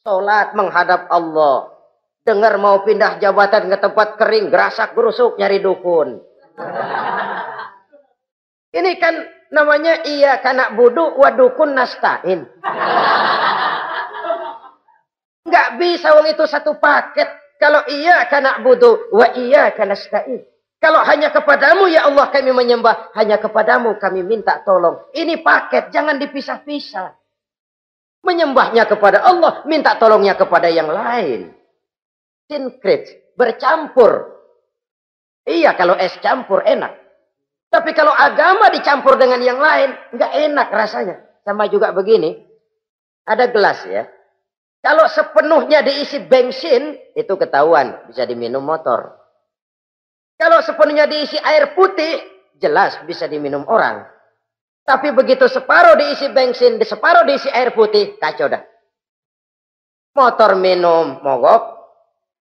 [0.01, 1.77] Sholat menghadap Allah.
[2.25, 4.49] Dengar mau pindah jabatan ke tempat kering.
[4.49, 6.25] Gerasak gerusuk nyari dukun.
[8.71, 9.15] Ini kan
[9.53, 12.49] namanya iya kanak budu wadukun nastain.
[15.45, 17.29] Nggak bisa wong itu satu paket.
[17.61, 20.49] Kalau iya karena butuh, wa iya karena stain.
[20.81, 24.97] Kalau hanya kepadamu ya Allah kami menyembah, hanya kepadamu kami minta tolong.
[25.13, 27.20] Ini paket, jangan dipisah-pisah.
[28.21, 31.57] Menyembahnya kepada Allah, minta tolongnya kepada yang lain.
[32.51, 34.37] Sinkrit, bercampur.
[35.49, 37.01] Iya kalau es campur enak.
[37.71, 41.17] Tapi kalau agama dicampur dengan yang lain, nggak enak rasanya.
[41.47, 42.37] Sama juga begini,
[43.25, 44.11] ada gelas ya.
[44.81, 49.17] Kalau sepenuhnya diisi bensin, itu ketahuan, bisa diminum motor.
[50.41, 52.21] Kalau sepenuhnya diisi air putih,
[52.57, 54.09] jelas bisa diminum orang.
[54.85, 58.63] Tapi begitu separuh diisi bensin, di separuh diisi air putih, kacau dah.
[60.17, 61.63] Motor minum mogok,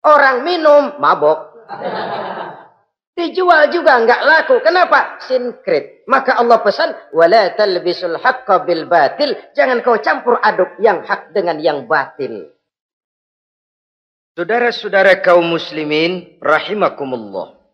[0.05, 1.55] orang minum mabok.
[3.15, 4.55] Dijual juga nggak laku.
[4.59, 5.23] Kenapa?
[5.23, 6.03] Sinkrit.
[6.05, 9.33] Maka Allah pesan, wala talbisul haqqa bil batil.
[9.55, 12.51] Jangan kau campur aduk yang hak dengan yang batil.
[14.35, 17.64] Saudara-saudara kaum muslimin rahimakumullah.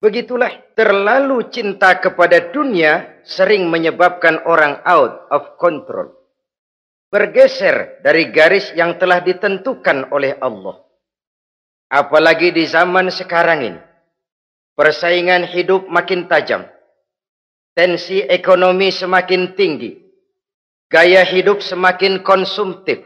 [0.00, 6.16] Begitulah terlalu cinta kepada dunia sering menyebabkan orang out of control.
[7.12, 10.80] Bergeser dari garis yang telah ditentukan oleh Allah.
[11.92, 13.80] Apalagi di zaman sekarang ini
[14.80, 16.64] Persaingan hidup makin tajam.
[17.76, 19.92] Tensi ekonomi semakin tinggi.
[20.88, 23.04] Gaya hidup semakin konsumtif.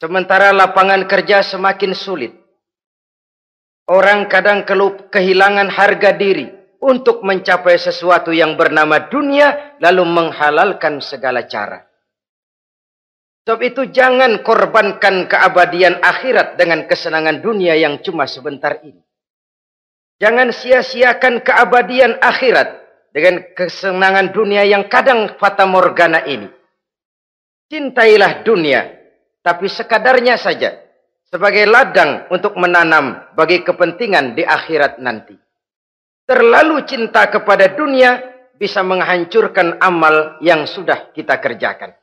[0.00, 2.32] Sementara lapangan kerja semakin sulit.
[3.88, 6.44] Orang kadang kelup kehilangan harga diri
[6.84, 11.88] untuk mencapai sesuatu yang bernama dunia lalu menghalalkan segala cara.
[13.48, 19.00] Sebab itu jangan korbankan keabadian akhirat dengan kesenangan dunia yang cuma sebentar ini.
[20.20, 22.68] Jangan sia-siakan keabadian akhirat
[23.16, 26.52] dengan kesenangan dunia yang kadang fata morgana ini.
[27.72, 28.84] Cintailah dunia,
[29.40, 30.87] tapi sekadarnya saja
[31.28, 35.36] sebagai ladang untuk menanam bagi kepentingan di akhirat nanti.
[36.28, 38.20] Terlalu cinta kepada dunia
[38.56, 41.96] bisa menghancurkan amal yang sudah kita kerjakan.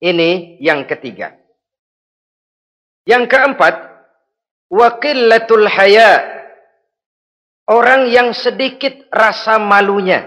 [0.00, 1.36] Ini yang ketiga.
[3.04, 3.74] Yang keempat,
[4.72, 6.38] waqillatul haya
[7.68, 10.24] Orang yang sedikit rasa malunya.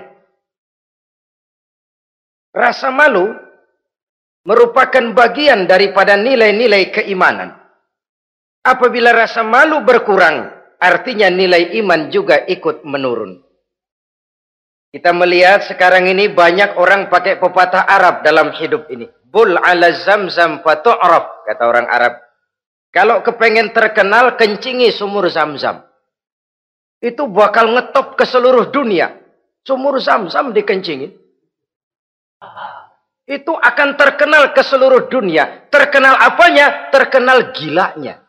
[2.53, 3.33] Rasa malu
[4.45, 7.60] merupakan bagian daripada nilai-nilai keimanan.
[8.61, 13.41] Apabila rasa malu berkurang, artinya nilai iman juga ikut menurun.
[14.91, 19.07] Kita melihat sekarang ini banyak orang pakai pepatah Arab dalam hidup ini.
[19.31, 22.19] Bul ala zamzam fatu'raf, kata orang Arab.
[22.91, 25.87] Kalau kepengen terkenal, kencingi sumur zamzam
[27.01, 29.17] itu bakal ngetop ke seluruh dunia.
[29.65, 31.17] Sumur zam-zam dikencingin.
[33.25, 35.65] Itu akan terkenal ke seluruh dunia.
[35.73, 36.93] Terkenal apanya?
[36.93, 38.21] Terkenal gilanya.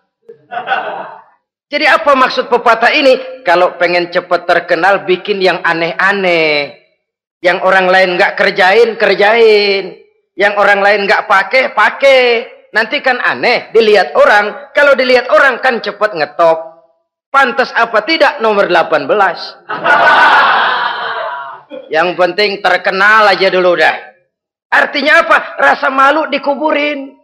[1.72, 3.40] Jadi apa maksud pepatah ini?
[3.48, 6.76] Kalau pengen cepat terkenal, bikin yang aneh-aneh.
[7.40, 9.96] Yang orang lain nggak kerjain, kerjain.
[10.36, 12.20] Yang orang lain nggak pakai, pakai.
[12.76, 14.72] Nanti kan aneh, dilihat orang.
[14.76, 16.58] Kalau dilihat orang kan cepat ngetop.
[17.32, 19.08] Pantas apa tidak nomor 18.
[21.96, 23.96] Yang penting terkenal aja dulu dah.
[24.72, 25.56] Artinya apa?
[25.56, 27.16] Rasa malu dikuburin.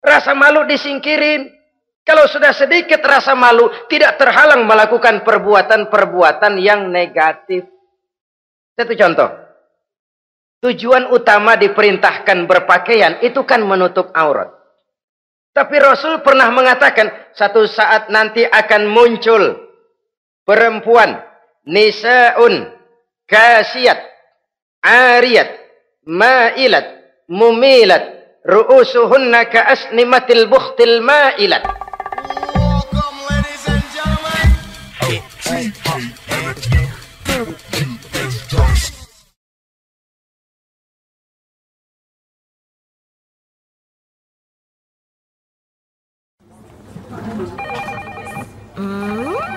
[0.00, 1.61] Rasa malu disingkirin.
[2.02, 7.62] Kalau sudah sedikit rasa malu, tidak terhalang melakukan perbuatan-perbuatan yang negatif.
[8.74, 9.30] Satu contoh.
[10.62, 14.50] Tujuan utama diperintahkan berpakaian itu kan menutup aurat.
[15.52, 19.52] Tapi Rasul pernah mengatakan satu saat nanti akan muncul
[20.48, 21.20] perempuan
[21.68, 22.72] nisaun
[23.28, 24.00] kasiyat
[24.80, 25.50] ariyat
[26.08, 26.86] ma'ilat
[27.28, 28.04] mumilat
[28.48, 31.62] ru'usuhunna ka'asnimatil bukhtil ma'ilat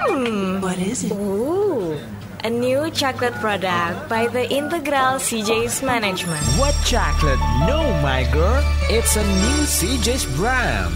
[0.06, 1.12] Mmm, What is it?
[1.12, 1.98] ooh,
[2.44, 6.41] a new chocolate product by the Integral CJ's Management.
[6.62, 7.41] What chocolate?
[7.65, 8.62] No, my girl.
[8.88, 10.94] It's a new CJ's brand.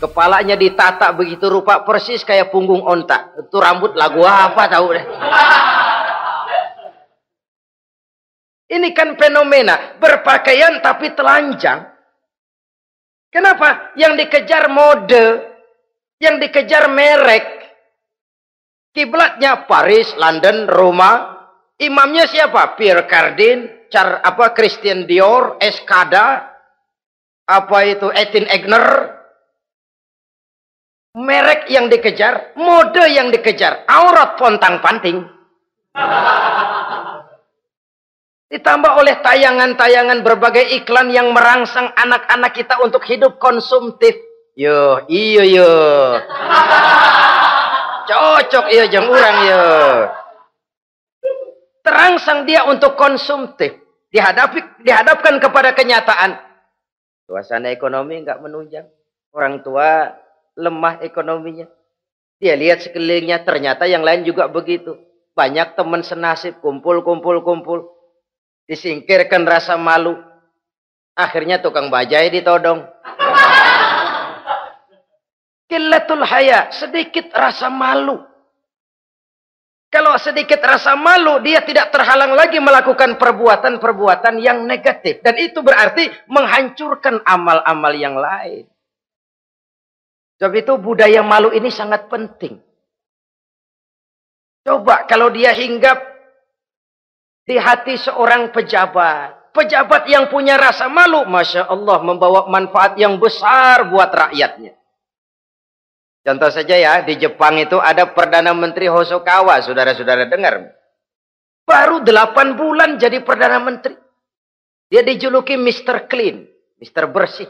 [0.00, 3.36] Kepalanya ditata begitu rupa persis kayak punggung onta.
[3.36, 5.04] Itu rambut lagu apa tahu deh.
[8.70, 11.84] Ini kan fenomena berpakaian tapi telanjang.
[13.28, 13.92] Kenapa?
[13.94, 15.49] Yang dikejar mode,
[16.20, 17.58] yang dikejar merek.
[18.92, 21.40] Kiblatnya Paris, London, Roma.
[21.80, 22.76] Imamnya siapa?
[22.76, 26.46] Pierre Cardin, Char apa Christian Dior, Escada,
[27.48, 29.16] apa itu Etin Egner,
[31.18, 35.26] merek yang dikejar, mode yang dikejar, aurat pontang panting.
[38.50, 44.29] Ditambah oleh tayangan-tayangan berbagai iklan yang merangsang anak-anak kita untuk hidup konsumtif.
[44.60, 45.72] Yo, iyo yo.
[48.04, 49.64] Cocok iya jeng urang yo.
[51.80, 53.72] Terangsang dia untuk konsumtif.
[54.12, 56.36] Dihadapi, dihadapkan kepada kenyataan.
[57.24, 58.84] Suasana ekonomi nggak menunjang.
[59.32, 60.12] Orang tua
[60.60, 61.64] lemah ekonominya.
[62.36, 64.92] Dia lihat sekelilingnya ternyata yang lain juga begitu.
[65.32, 67.96] Banyak teman senasib kumpul kumpul kumpul.
[68.68, 70.20] Disingkirkan rasa malu.
[71.16, 72.84] Akhirnya tukang bajai ditodong.
[75.70, 78.18] Kilatul haya, sedikit rasa malu.
[79.86, 85.22] Kalau sedikit rasa malu, dia tidak terhalang lagi melakukan perbuatan-perbuatan yang negatif.
[85.22, 88.66] Dan itu berarti menghancurkan amal-amal yang lain.
[90.42, 92.58] Sebab itu budaya malu ini sangat penting.
[94.66, 96.02] Coba kalau dia hinggap
[97.46, 99.54] di hati seorang pejabat.
[99.54, 104.79] Pejabat yang punya rasa malu, Masya Allah membawa manfaat yang besar buat rakyatnya.
[106.20, 110.76] Contoh saja ya, di Jepang itu ada Perdana Menteri Hosokawa, saudara-saudara dengar.
[111.64, 113.96] Baru delapan bulan jadi Perdana Menteri.
[114.90, 116.10] Dia dijuluki Mr.
[116.10, 116.44] Clean,
[116.82, 117.08] Mr.
[117.08, 117.48] Bersih.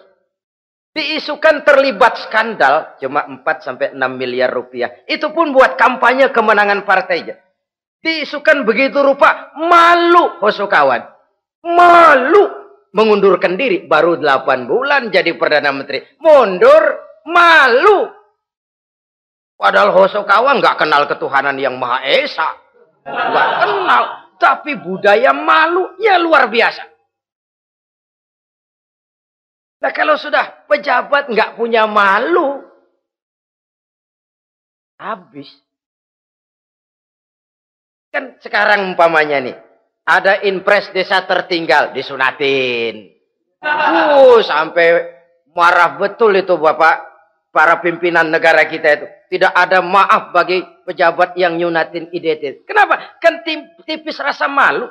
[0.90, 4.90] Diisukan terlibat skandal cuma 4 sampai 6 miliar rupiah.
[5.06, 7.38] Itu pun buat kampanye kemenangan partainya.
[8.02, 11.06] Diisukan begitu rupa malu Hosokawan.
[11.62, 12.42] Malu
[12.90, 16.02] mengundurkan diri baru 8 bulan jadi Perdana Menteri.
[16.18, 16.82] Mundur
[17.24, 18.19] malu.
[19.60, 22.48] Padahal Hosokawa nggak kenal ketuhanan yang Maha Esa.
[23.04, 24.02] Nggak kenal.
[24.40, 26.88] Tapi budaya malu ya luar biasa.
[29.84, 32.64] Nah kalau sudah pejabat nggak punya malu,
[34.96, 35.48] habis.
[38.08, 39.56] Kan sekarang umpamanya nih,
[40.08, 43.12] ada impres desa tertinggal disunatin.
[43.60, 45.04] Uh, sampai
[45.52, 46.96] marah betul itu Bapak
[47.52, 49.19] para pimpinan negara kita itu.
[49.30, 52.66] Tidak ada maaf bagi pejabat yang nyunatin identitas.
[52.66, 53.14] Kenapa?
[53.22, 53.46] Kan
[53.86, 54.90] tipis rasa malu.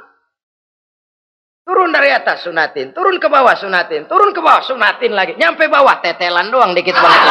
[1.67, 5.35] Turun dari atas sunatin, turun ke bawah sunatin, turun ke bawah sunatin lagi.
[5.37, 7.23] Nyampe bawah tetelan doang dikit banget.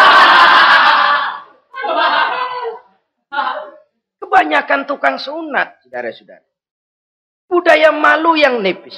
[4.22, 6.44] Kebanyakan tukang sunat, saudara-saudara.
[7.48, 8.94] Budaya malu yang nipis.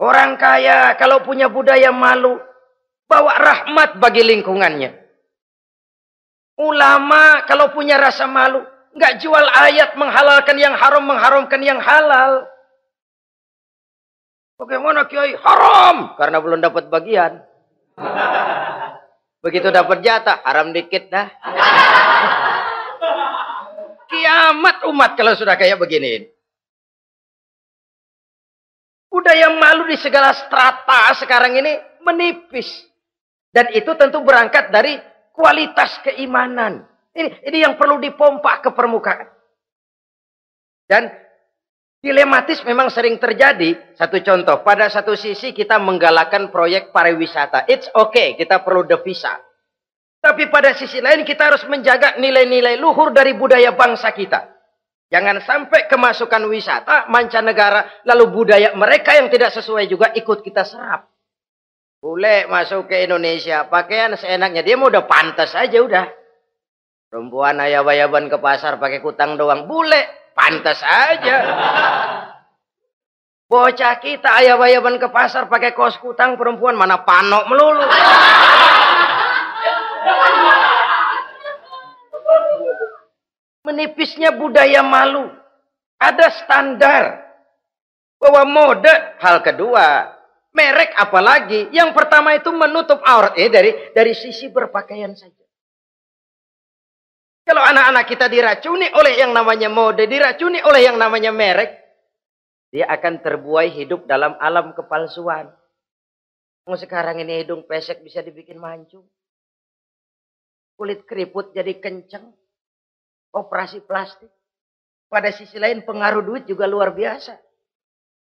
[0.00, 2.40] Orang kaya kalau punya budaya malu,
[3.04, 4.99] bawa rahmat bagi lingkungannya.
[6.60, 8.60] Ulama kalau punya rasa malu,
[8.92, 12.44] nggak jual ayat menghalalkan yang haram, mengharamkan yang halal.
[14.60, 15.32] Bagaimana kiai?
[15.40, 17.40] Haram karena belum dapat bagian.
[19.44, 21.32] Begitu dapat jatah, haram dikit dah.
[24.12, 26.28] Kiamat umat kalau sudah kayak begini.
[29.08, 31.72] Budaya malu di segala strata sekarang ini
[32.04, 32.68] menipis.
[33.48, 36.86] Dan itu tentu berangkat dari kualitas keimanan.
[37.10, 39.26] Ini, ini yang perlu dipompa ke permukaan.
[40.86, 41.10] Dan
[41.98, 43.94] dilematis memang sering terjadi.
[43.98, 47.66] Satu contoh, pada satu sisi kita menggalakkan proyek pariwisata.
[47.66, 49.38] It's okay, kita perlu devisa.
[50.20, 54.52] Tapi pada sisi lain kita harus menjaga nilai-nilai luhur dari budaya bangsa kita.
[55.10, 61.09] Jangan sampai kemasukan wisata mancanegara lalu budaya mereka yang tidak sesuai juga ikut kita serap.
[62.00, 66.08] Bule masuk ke Indonesia, pakaian seenaknya dia mau udah pantas aja udah.
[67.12, 71.36] Perempuan ayah-ayaban ke pasar pakai kutang doang, bule pantas aja.
[73.52, 77.84] Bocah kita ayah-ayaban ke pasar pakai kos kutang perempuan mana panok melulu.
[83.68, 85.28] Menipisnya budaya malu.
[86.00, 87.28] Ada standar.
[88.16, 90.19] Bahwa mode hal kedua.
[90.50, 91.70] Merek apalagi.
[91.70, 93.38] Yang pertama itu menutup aurat.
[93.38, 95.44] Eh, dari, dari sisi berpakaian saja.
[97.46, 100.06] Kalau anak-anak kita diracuni oleh yang namanya mode.
[100.06, 101.78] Diracuni oleh yang namanya merek.
[102.70, 105.50] Dia akan terbuai hidup dalam alam kepalsuan.
[106.70, 109.02] Sekarang ini hidung pesek bisa dibikin mancung.
[110.78, 112.30] Kulit keriput jadi kenceng.
[113.34, 114.30] Operasi plastik.
[115.10, 117.34] Pada sisi lain pengaruh duit juga luar biasa.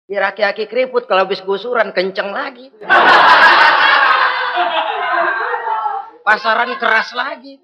[0.08, 2.72] Di aki-aki keriput kalau habis gusuran kenceng lagi.
[6.24, 7.60] Pasaran keras lagi.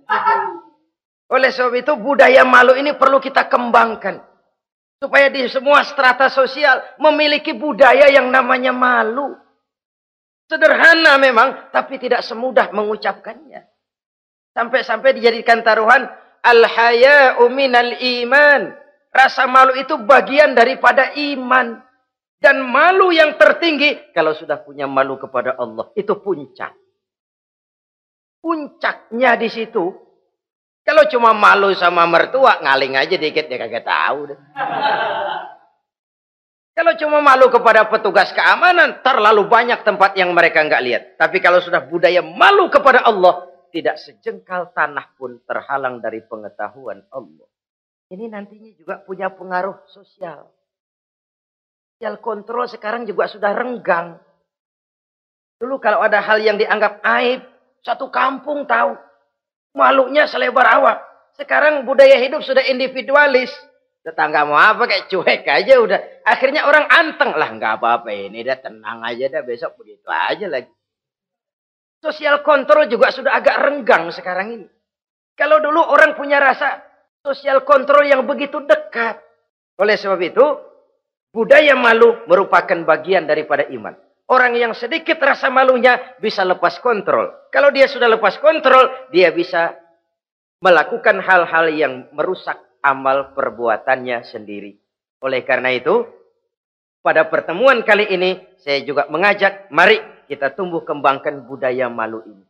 [1.32, 4.20] Oleh sebab itu budaya malu ini perlu kita kembangkan.
[5.00, 9.40] Supaya di semua strata sosial memiliki budaya yang namanya malu.
[10.44, 13.64] Sederhana memang, tapi tidak semudah mengucapkannya.
[14.52, 16.04] Sampai-sampai dijadikan taruhan
[16.44, 18.76] al-haya'u minal iman.
[19.08, 21.80] Rasa malu itu bagian daripada iman.
[22.44, 26.76] Dan malu yang tertinggi kalau sudah punya malu kepada Allah itu puncak.
[28.44, 30.04] Puncaknya di situ
[30.84, 34.36] kalau cuma malu sama mertua, ngaling aja dikit dia kagak tahu deh.
[36.74, 41.02] Kalau cuma malu kepada petugas keamanan, terlalu banyak tempat yang mereka nggak lihat.
[41.14, 47.46] Tapi kalau sudah budaya malu kepada Allah, tidak sejengkal tanah pun terhalang dari pengetahuan Allah.
[48.10, 50.50] Ini nantinya juga punya pengaruh sosial.
[51.94, 54.18] Sosial kontrol sekarang juga sudah renggang.
[55.62, 57.46] Dulu kalau ada hal yang dianggap aib,
[57.86, 58.98] satu kampung tahu.
[59.78, 60.98] Malunya selebar awak.
[61.38, 63.54] Sekarang budaya hidup sudah individualis.
[64.02, 66.00] Tetangga mau apa kayak cuek aja udah.
[66.26, 70.68] Akhirnya orang anteng lah nggak apa-apa ini dah tenang aja dah besok begitu aja lagi.
[72.02, 74.68] Sosial kontrol juga sudah agak renggang sekarang ini.
[75.38, 76.84] Kalau dulu orang punya rasa
[77.24, 79.22] sosial kontrol yang begitu dekat.
[79.80, 80.73] Oleh sebab itu,
[81.34, 83.98] budaya malu merupakan bagian daripada iman.
[84.30, 87.28] Orang yang sedikit rasa malunya bisa lepas kontrol.
[87.50, 89.76] Kalau dia sudah lepas kontrol, dia bisa
[90.64, 94.80] melakukan hal-hal yang merusak amal perbuatannya sendiri.
[95.20, 96.08] Oleh karena itu,
[97.04, 102.44] pada pertemuan kali ini, saya juga mengajak, mari kita tumbuh kembangkan budaya malu ini.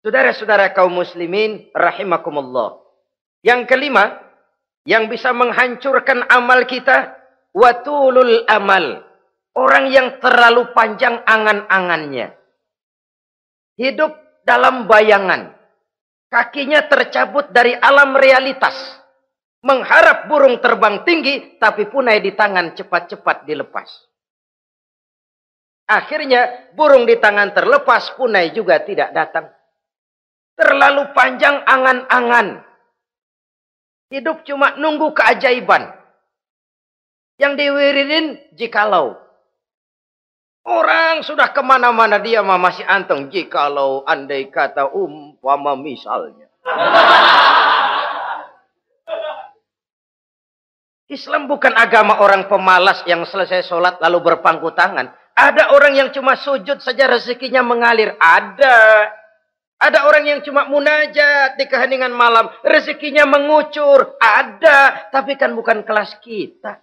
[0.00, 2.80] Saudara-saudara kaum muslimin, rahimakumullah.
[3.44, 4.16] Yang kelima,
[4.88, 7.15] yang bisa menghancurkan amal kita,
[7.56, 9.06] watulul amal
[9.56, 12.36] Orang yang terlalu panjang angan-angannya.
[13.80, 14.12] Hidup
[14.44, 15.56] dalam bayangan.
[16.28, 18.76] Kakinya tercabut dari alam realitas.
[19.64, 23.88] Mengharap burung terbang tinggi, tapi punai di tangan cepat-cepat dilepas.
[25.88, 29.48] Akhirnya burung di tangan terlepas, punai juga tidak datang.
[30.52, 32.60] Terlalu panjang angan-angan.
[34.12, 35.96] Hidup cuma nunggu keajaiban.
[37.36, 38.26] Yang diwiridin
[38.56, 39.16] jikalau.
[40.66, 43.30] Orang sudah ke mana-mana dia masih anteng.
[43.30, 46.50] Jikalau andai kata umpama misalnya.
[51.06, 55.14] Islam bukan agama orang pemalas yang selesai sholat lalu berpangku tangan.
[55.36, 58.16] Ada orang yang cuma sujud saja rezekinya mengalir.
[58.18, 59.12] Ada.
[59.76, 62.50] Ada orang yang cuma munajat di keheningan malam.
[62.64, 64.18] Rezekinya mengucur.
[64.18, 65.12] Ada.
[65.14, 66.82] Tapi kan bukan kelas kita.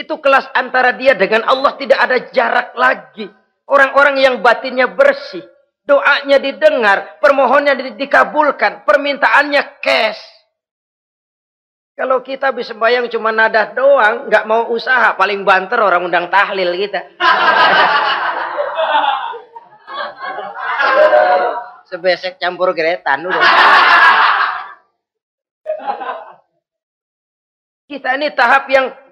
[0.00, 3.28] Itu kelas antara dia dengan Allah tidak ada jarak lagi.
[3.68, 5.44] Orang-orang yang batinnya bersih.
[5.84, 7.20] Doanya didengar.
[7.20, 8.88] Permohonnya di dikabulkan.
[8.88, 10.24] Permintaannya cash.
[11.92, 14.32] Kalau kita bisa bayang cuma nada doang.
[14.32, 15.12] nggak mau usaha.
[15.20, 17.04] Paling banter orang undang tahlil kita.
[21.92, 23.44] Sebesek campur geretan udah.
[27.84, 29.09] Kita ini tahap yang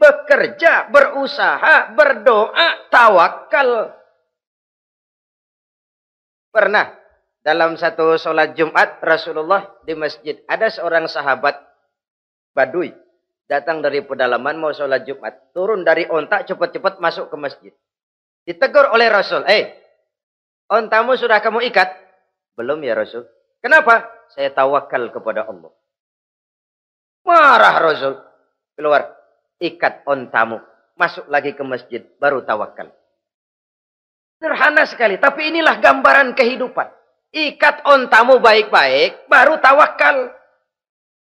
[0.00, 3.92] bekerja, berusaha, berdoa, tawakal.
[6.50, 6.96] Pernah
[7.44, 11.56] dalam satu sholat Jumat Rasulullah di masjid ada seorang sahabat
[12.50, 12.90] Badui
[13.46, 17.72] datang dari pedalaman mau sholat Jumat turun dari onta cepat-cepat masuk ke masjid
[18.44, 19.72] ditegur oleh Rasul eh
[20.68, 21.88] ontamu sudah kamu ikat
[22.58, 23.24] belum ya Rasul
[23.62, 25.72] kenapa saya tawakal kepada Allah
[27.24, 28.14] Marah Rasul.
[28.76, 29.19] Keluar.
[29.60, 30.56] Ikat ontamu.
[30.96, 32.00] Masuk lagi ke masjid.
[32.16, 32.88] Baru tawakal.
[34.40, 35.20] Sederhana sekali.
[35.20, 36.88] Tapi inilah gambaran kehidupan.
[37.28, 39.28] Ikat ontamu baik-baik.
[39.28, 40.32] Baru tawakal.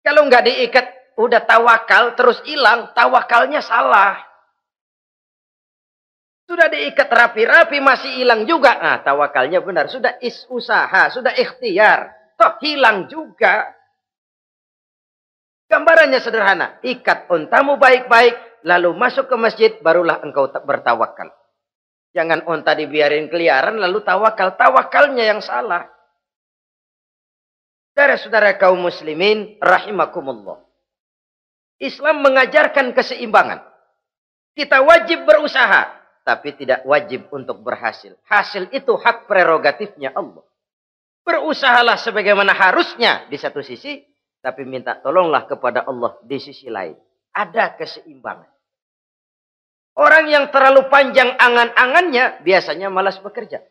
[0.04, 0.86] Kalau nggak diikat.
[1.16, 2.12] Udah tawakal.
[2.20, 2.92] Terus hilang.
[2.92, 4.20] Tawakalnya salah.
[6.44, 7.80] Sudah diikat rapi-rapi.
[7.80, 8.76] Masih hilang juga.
[8.84, 9.88] Nah tawakalnya benar.
[9.88, 11.08] Sudah is usaha.
[11.08, 12.12] Sudah ikhtiar.
[12.36, 13.72] Toh hilang juga.
[15.66, 16.78] Gambarannya sederhana.
[16.86, 18.63] Ikat ontamu baik-baik.
[18.66, 19.72] Lalu masuk ke masjid.
[19.82, 21.34] Barulah engkau bertawakal.
[22.13, 23.82] Jangan onta dibiarin keliaran.
[23.82, 24.53] Lalu tawakal.
[24.55, 25.89] Tawakalnya yang salah.
[27.93, 29.57] Saudara-saudara kaum muslimin.
[29.57, 30.61] Rahimakumullah.
[31.82, 33.66] Islam mengajarkan keseimbangan.
[34.55, 35.91] Kita wajib berusaha.
[36.26, 38.18] Tapi tidak wajib untuk berhasil.
[38.26, 40.41] Hasil itu hak prerogatifnya Allah.
[41.22, 44.01] Berusahalah sebagaimana harusnya di satu sisi
[44.46, 46.93] tapi minta tolonglah kepada Allah di sisi lain.
[47.34, 48.46] Ada keseimbangan.
[49.98, 53.66] Orang yang terlalu panjang angan-angannya biasanya malas bekerja.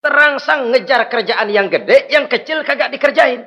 [0.00, 3.42] Terangsang ngejar kerjaan yang gede, yang kecil kagak dikerjain.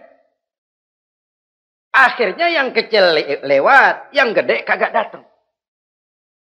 [1.94, 3.16] Akhirnya yang kecil
[3.48, 5.24] lewat, yang gede kagak datang.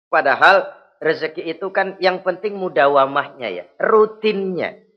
[0.08, 0.72] Padahal
[1.04, 4.89] rezeki itu kan yang penting mudawamahnya ya, rutinnya.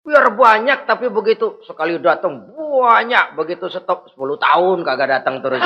[0.00, 5.60] Biar banyak tapi begitu sekali datang banyak begitu stop 10 tahun kagak datang terus.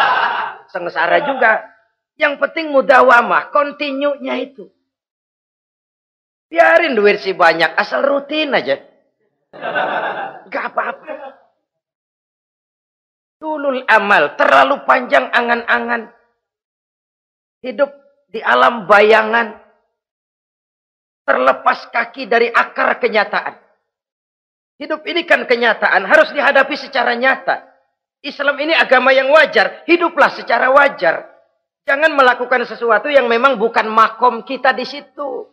[0.72, 1.74] Sengsara juga.
[2.14, 4.70] Yang penting mudawamah, kontinunya itu.
[6.46, 8.78] Biarin duit sih banyak, asal rutin aja.
[10.54, 11.42] Gak apa-apa.
[13.42, 16.14] Tulul amal, terlalu panjang angan-angan.
[17.66, 17.90] Hidup
[18.30, 19.58] di alam bayangan.
[21.26, 23.63] Terlepas kaki dari akar kenyataan.
[24.74, 27.62] Hidup ini kan kenyataan, harus dihadapi secara nyata.
[28.24, 31.30] Islam ini agama yang wajar, hiduplah secara wajar.
[31.84, 35.46] Jangan melakukan sesuatu yang memang bukan makom kita di situ.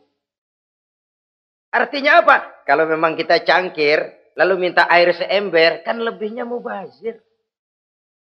[1.72, 2.64] Artinya apa?
[2.64, 4.00] Kalau memang kita cangkir,
[4.40, 7.20] lalu minta air seember, kan lebihnya mubazir.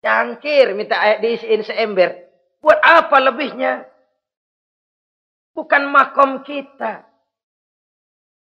[0.03, 2.27] Cangkir, minta air diisiin seember.
[2.59, 3.87] Buat apa lebihnya?
[5.53, 7.12] Bukan makom kita.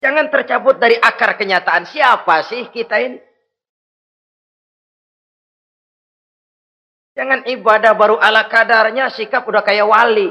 [0.03, 1.87] Jangan tercabut dari akar kenyataan.
[1.87, 3.15] Siapa sih kita ini?
[7.15, 10.27] Jangan ibadah baru ala kadarnya, sikap udah kayak wali.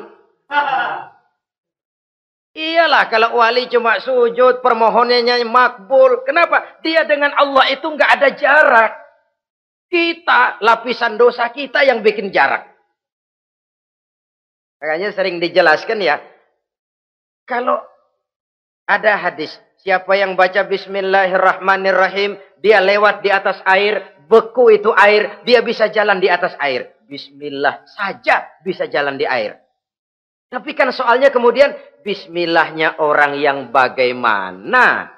[2.53, 6.21] Iyalah kalau wali cuma sujud, permohonannya makbul.
[6.29, 6.85] Kenapa?
[6.85, 8.93] Dia dengan Allah itu nggak ada jarak.
[9.89, 12.69] Kita, lapisan dosa kita yang bikin jarak.
[14.85, 16.21] Makanya sering dijelaskan ya.
[17.49, 17.92] Kalau
[18.87, 25.63] ada hadis, siapa yang baca bismillahirrahmanirrahim, dia lewat di atas air, beku itu air, dia
[25.63, 26.95] bisa jalan di atas air.
[27.07, 29.61] Bismillah saja bisa jalan di air.
[30.49, 31.73] Tapi kan soalnya kemudian
[32.05, 35.09] bismillahnya orang yang bagaimana?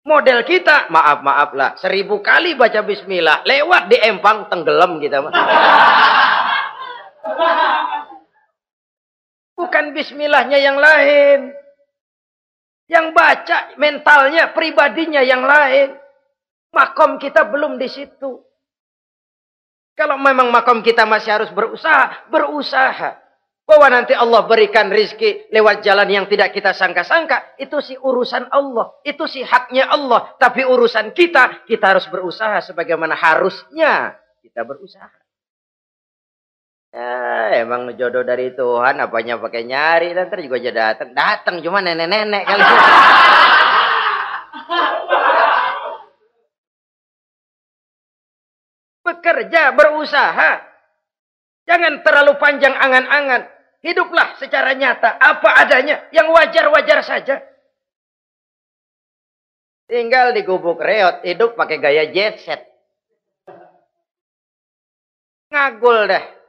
[0.00, 5.20] Model kita, maaf maaf lah, seribu kali baca bismillah, lewat di empang tenggelam kita.
[9.60, 11.52] Bukan bismillahnya yang lain.
[12.88, 16.00] Yang baca mentalnya, pribadinya yang lain.
[16.72, 18.40] Makom kita belum di situ.
[19.92, 23.20] Kalau memang makom kita masih harus berusaha, berusaha.
[23.68, 27.60] Bahwa nanti Allah berikan rizki lewat jalan yang tidak kita sangka-sangka.
[27.60, 28.96] Itu sih urusan Allah.
[29.04, 30.40] Itu sih haknya Allah.
[30.40, 35.19] Tapi urusan kita, kita harus berusaha sebagaimana harusnya kita berusaha.
[36.90, 41.14] Ya, emang jodoh dari Tuhan, apanya pakai nyari, nanti juga aja datang.
[41.14, 42.66] Datang cuma nenek-nenek kali.
[49.06, 50.66] Bekerja, berusaha.
[51.70, 53.46] Jangan terlalu panjang angan-angan.
[53.86, 57.38] Hiduplah secara nyata, apa adanya, yang wajar-wajar saja.
[59.86, 62.66] Tinggal di gubuk reot, hidup pakai gaya jet set.
[65.54, 66.39] Ngagul dah.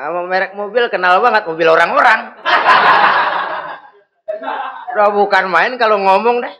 [0.00, 2.32] Sama merek mobil kenal banget mobil orang-orang.
[4.96, 6.56] Udah bukan main kalau ngomong deh.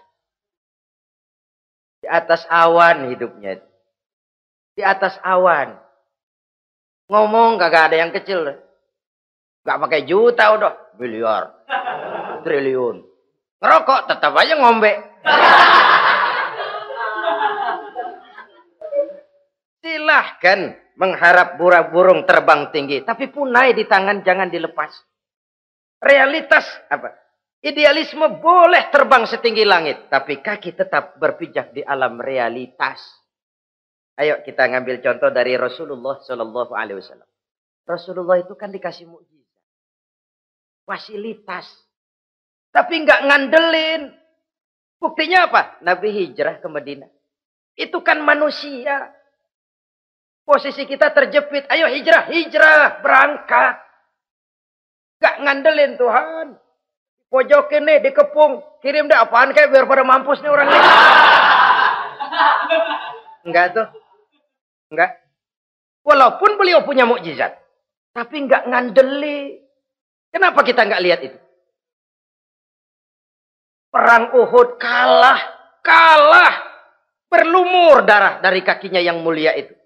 [2.04, 3.64] Di atas awan hidupnya.
[4.76, 5.72] Di atas awan.
[7.08, 8.44] Ngomong kagak ada yang kecil.
[8.44, 8.60] Deh.
[9.64, 11.00] Gak pakai juta udah.
[11.00, 11.64] Miliar.
[12.44, 13.08] Triliun.
[13.64, 14.92] Ngerokok tetap aja ngombe.
[19.80, 23.00] Silahkan mengharap burung terbang tinggi.
[23.00, 24.92] Tapi punai di tangan jangan dilepas.
[26.04, 27.16] Realitas apa?
[27.64, 30.12] Idealisme boleh terbang setinggi langit.
[30.12, 33.00] Tapi kaki tetap berpijak di alam realitas.
[34.20, 37.28] Ayo kita ngambil contoh dari Rasulullah Shallallahu Alaihi Wasallam.
[37.88, 39.64] Rasulullah itu kan dikasih mukjizat,
[40.84, 41.66] fasilitas,
[42.70, 44.02] tapi nggak ngandelin.
[45.00, 45.80] Buktinya apa?
[45.80, 47.10] Nabi hijrah ke Madinah.
[47.74, 49.10] Itu kan manusia.
[50.50, 51.70] Posisi kita terjepit.
[51.70, 53.78] Ayo hijrah, hijrah, berangkat.
[55.22, 56.58] Gak ngandelin Tuhan.
[57.30, 58.58] Pojokin nih, dikepung.
[58.82, 60.88] Kirim deh apaan kayak biar pada mampus nih orang ini.
[63.46, 63.86] Enggak tuh.
[64.90, 65.22] Enggak.
[66.02, 67.54] Walaupun beliau punya mukjizat.
[68.10, 69.54] Tapi enggak ngandeli.
[70.34, 71.38] Kenapa kita enggak lihat itu?
[73.94, 75.38] Perang Uhud kalah.
[75.78, 76.54] Kalah.
[77.30, 79.78] Berlumur darah dari kakinya yang mulia itu.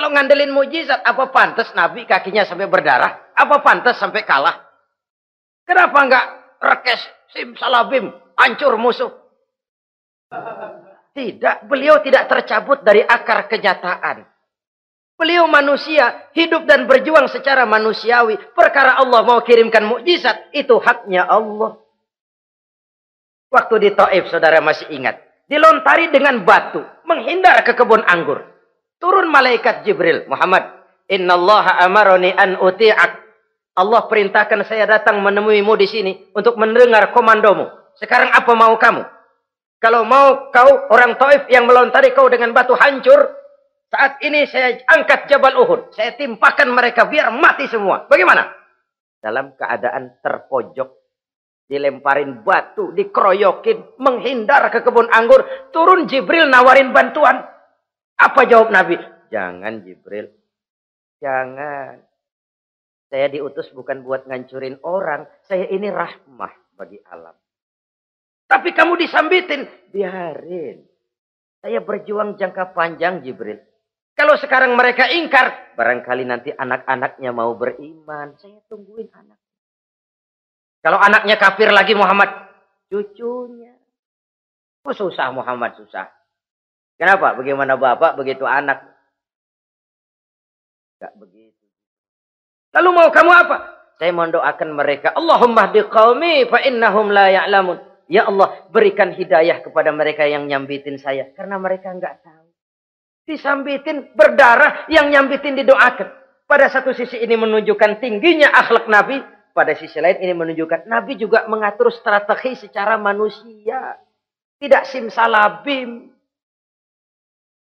[0.00, 3.36] Kalau ngandelin mujizat, apa pantas Nabi kakinya sampai berdarah?
[3.36, 4.64] Apa pantas sampai kalah?
[5.68, 6.26] Kenapa enggak
[6.56, 7.04] rekes,
[7.36, 9.12] sim, salabim, hancur musuh?
[11.12, 14.24] Tidak, beliau tidak tercabut dari akar kenyataan.
[15.20, 18.40] Beliau manusia, hidup dan berjuang secara manusiawi.
[18.56, 21.76] Perkara Allah mau kirimkan mukjizat, itu haknya Allah.
[23.52, 25.20] Waktu di Taif, saudara masih ingat.
[25.44, 28.49] Dilontari dengan batu, menghindar ke kebun anggur.
[29.00, 30.80] Turun malaikat Jibril, Muhammad,
[31.10, 33.12] Innallaha amaroni an uti'ak.
[33.74, 37.66] Allah perintahkan saya datang menemuimu di sini untuk mendengar komandomu.
[37.96, 39.02] Sekarang apa mau kamu?
[39.80, 43.32] Kalau mau kau orang Taif yang melontari kau dengan batu hancur,
[43.90, 45.90] saat ini saya angkat Jabal Uhud.
[45.90, 48.06] Saya timpakan mereka biar mati semua.
[48.06, 48.46] Bagaimana?
[49.18, 50.88] Dalam keadaan terpojok,
[51.66, 55.42] dilemparin batu, dikeroyokin, menghindar ke kebun anggur,
[55.74, 57.49] turun Jibril nawarin bantuan.
[58.20, 59.00] Apa jawab Nabi?
[59.32, 60.28] Jangan Jibril.
[61.24, 62.04] Jangan.
[63.08, 65.24] Saya diutus bukan buat ngancurin orang.
[65.48, 67.32] Saya ini rahmah bagi alam.
[68.44, 69.64] Tapi kamu disambitin.
[69.88, 70.84] Biarin.
[71.64, 73.56] Saya berjuang jangka panjang Jibril.
[74.12, 75.72] Kalau sekarang mereka ingkar.
[75.80, 78.36] Barangkali nanti anak-anaknya mau beriman.
[78.36, 79.40] Saya tungguin anak.
[80.84, 82.28] Kalau anaknya kafir lagi Muhammad.
[82.92, 83.80] Cucunya.
[84.84, 86.19] Oh susah Muhammad susah.
[87.00, 87.32] Kenapa?
[87.32, 88.84] Bagaimana bapak, begitu anak.
[91.00, 91.64] Gak begitu.
[92.76, 93.56] Lalu mau kamu apa?
[93.96, 95.16] Saya mendoakan mereka.
[95.16, 95.80] Allahumma di
[96.44, 96.60] fa
[97.08, 97.78] la ya'lamun.
[98.10, 101.32] Ya Allah, berikan hidayah kepada mereka yang nyambitin saya.
[101.32, 102.48] Karena mereka nggak tahu.
[103.24, 106.10] Disambitin berdarah, yang nyambitin didoakan.
[106.44, 109.22] Pada satu sisi ini menunjukkan tingginya akhlak Nabi.
[109.54, 113.96] Pada sisi lain ini menunjukkan Nabi juga mengatur strategi secara manusia.
[114.58, 116.19] Tidak simsalabim.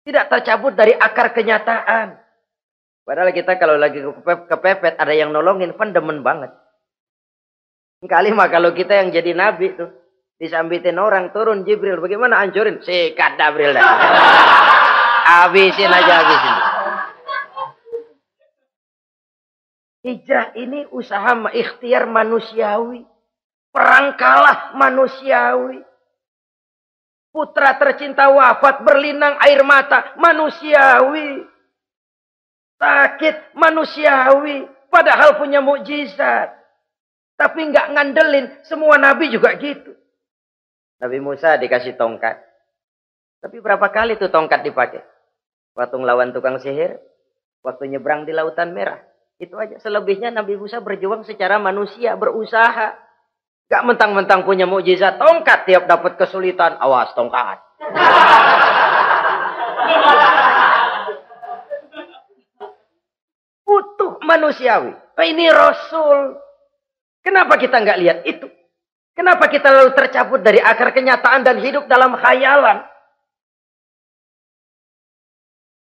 [0.10, 2.18] Tidak tercabut dari akar kenyataan.
[3.06, 6.50] Padahal kita kalau lagi kepepet ada yang nolongin, kan demen banget.
[8.02, 9.94] Kali mah kalau kita yang jadi nabi tuh.
[10.42, 12.02] Disambitin orang, turun Jibril.
[12.02, 12.82] Bagaimana hancurin?
[12.82, 13.86] Sikat Jibril dah.
[15.30, 16.56] Habisin aja, habisin.
[20.10, 23.06] Hijrah ini usaha ikhtiar manusiawi.
[23.70, 25.86] Perang kalah manusiawi.
[27.30, 31.46] Putra tercinta wafat berlinang air mata manusiawi.
[32.82, 34.66] Sakit manusiawi.
[34.90, 36.50] Padahal punya mukjizat.
[37.38, 38.46] Tapi nggak ngandelin.
[38.66, 39.94] Semua nabi juga gitu.
[41.00, 42.42] Nabi Musa dikasih tongkat.
[43.40, 45.00] Tapi berapa kali tuh tongkat dipakai?
[45.78, 47.00] Waktu lawan tukang sihir.
[47.64, 49.00] Waktu nyebrang di lautan merah.
[49.40, 49.80] Itu aja.
[49.80, 52.18] Selebihnya Nabi Musa berjuang secara manusia.
[52.20, 53.09] Berusaha.
[53.70, 56.82] Gak mentang-mentang punya mukjizat tongkat tiap dapat kesulitan.
[56.82, 57.62] Awas tongkat.
[63.70, 64.98] Utuh manusiawi.
[64.98, 66.42] Oh, ini Rasul.
[67.22, 68.50] Kenapa kita nggak lihat itu?
[69.14, 72.88] Kenapa kita lalu tercabut dari akar kenyataan dan hidup dalam khayalan?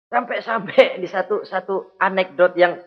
[0.09, 2.81] Sampai-sampai di satu satu anekdot yang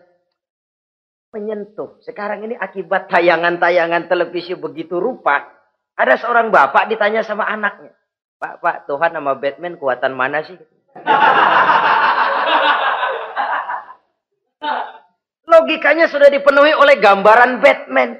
[1.32, 1.96] menyentuh.
[2.04, 5.48] Sekarang ini akibat tayangan-tayangan televisi begitu rupa,
[5.96, 7.96] ada seorang bapak ditanya sama anaknya,
[8.36, 10.60] Pak, Pak, Tuhan sama Batman kuatan mana sih?
[15.52, 18.16] Logikanya sudah dipenuhi oleh gambaran Batman.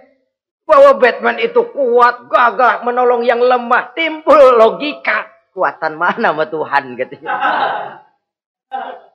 [0.63, 3.93] Bahwa Batman itu kuat, gagah, menolong yang lemah.
[3.99, 5.27] Timbul logika.
[5.53, 7.19] Kuatan mana sama Tuhan gitu.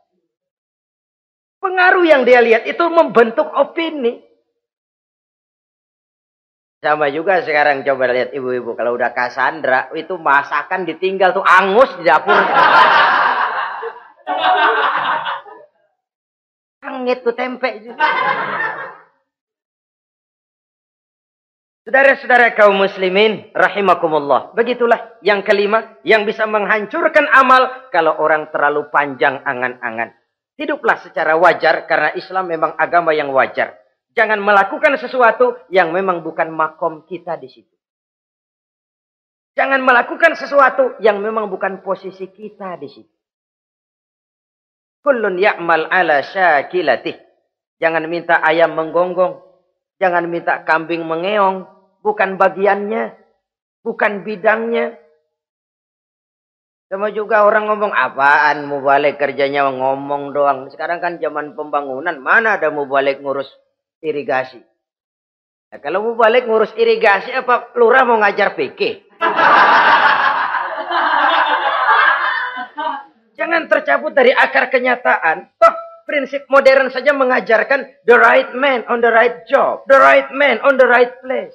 [1.57, 4.21] Pengaruh yang dia lihat itu membentuk opini.
[6.77, 12.05] Sama juga sekarang coba lihat ibu-ibu kalau udah Cassandra itu masakan ditinggal tuh angus di
[12.05, 12.37] dapur.
[16.87, 17.81] Angit tuh tempe.
[21.87, 24.51] Saudara-saudara kaum muslimin rahimakumullah.
[24.53, 30.11] Begitulah yang kelima yang bisa menghancurkan amal kalau orang terlalu panjang angan-angan.
[30.57, 33.77] Hiduplah secara wajar karena Islam memang agama yang wajar.
[34.17, 37.77] Jangan melakukan sesuatu yang memang bukan makom kita di situ.
[39.53, 43.13] Jangan melakukan sesuatu yang memang bukan posisi kita di situ.
[45.05, 47.17] Kullun ya'mal ala syakilatih.
[47.77, 49.37] Jangan minta ayam menggonggong.
[50.01, 51.69] Jangan minta kambing mengeong.
[52.01, 53.13] Bukan bagiannya.
[53.85, 54.97] Bukan bidangnya.
[56.87, 60.71] Sama juga orang ngomong apaan mau balik kerjanya ngomong doang.
[60.71, 62.15] Sekarang kan zaman pembangunan.
[62.15, 63.51] Mana ada mau balik ngurus
[63.99, 64.63] irigasi.
[65.67, 69.03] Nah, kalau mau balik ngurus irigasi apa lurah mau ngajar PK?
[73.35, 75.59] Jangan tercabut dari akar kenyataan.
[75.59, 75.75] Toh
[76.07, 80.79] prinsip modern saja mengajarkan the right man on the right job, the right man on
[80.79, 81.51] the right place.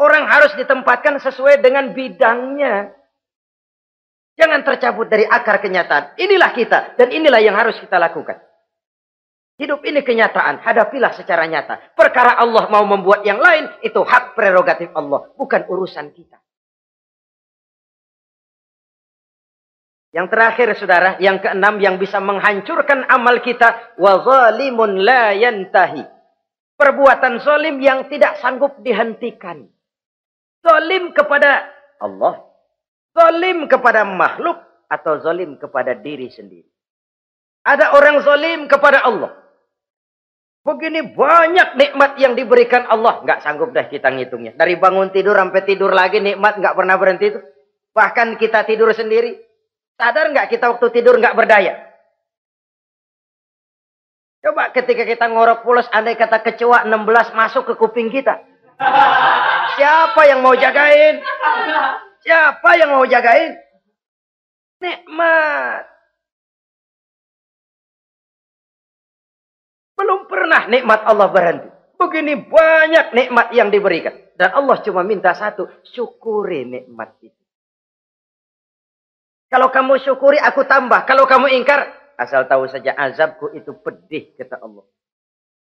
[0.00, 3.01] Orang harus ditempatkan sesuai dengan bidangnya.
[4.42, 6.18] Jangan tercabut dari akar kenyataan.
[6.18, 8.42] Inilah kita dan inilah yang harus kita lakukan.
[9.54, 11.94] Hidup ini kenyataan, hadapilah secara nyata.
[11.94, 16.42] Perkara Allah mau membuat yang lain, itu hak prerogatif Allah, bukan urusan kita.
[20.10, 24.50] Yang terakhir saudara, yang keenam yang bisa menghancurkan amal kita, wa
[24.98, 25.22] la.
[26.74, 29.70] Perbuatan zalim yang tidak sanggup dihentikan.
[30.66, 31.70] Zalim kepada
[32.02, 32.51] Allah,
[33.12, 36.68] zalim kepada makhluk atau zalim kepada diri sendiri.
[37.62, 39.38] Ada orang zalim kepada Allah.
[40.62, 43.22] Begini banyak nikmat yang diberikan Allah.
[43.22, 44.54] Nggak sanggup dah kita ngitungnya.
[44.54, 47.40] Dari bangun tidur sampai tidur lagi nikmat nggak pernah berhenti itu.
[47.94, 49.38] Bahkan kita tidur sendiri.
[49.98, 51.92] Sadar nggak kita waktu tidur nggak berdaya?
[54.42, 58.42] Coba ketika kita ngorok pulas, andai kata kecoa 16 masuk ke kuping kita.
[59.78, 61.22] Siapa yang mau jagain?
[62.22, 63.58] Siapa yang mau jagain?
[64.78, 65.82] Nikmat.
[69.98, 71.68] Belum pernah nikmat Allah berhenti.
[71.98, 74.14] Begini banyak nikmat yang diberikan.
[74.34, 75.70] Dan Allah cuma minta satu.
[75.86, 77.42] Syukuri nikmat itu.
[79.52, 81.04] Kalau kamu syukuri, aku tambah.
[81.04, 84.82] Kalau kamu ingkar, asal tahu saja azabku itu pedih, kata Allah.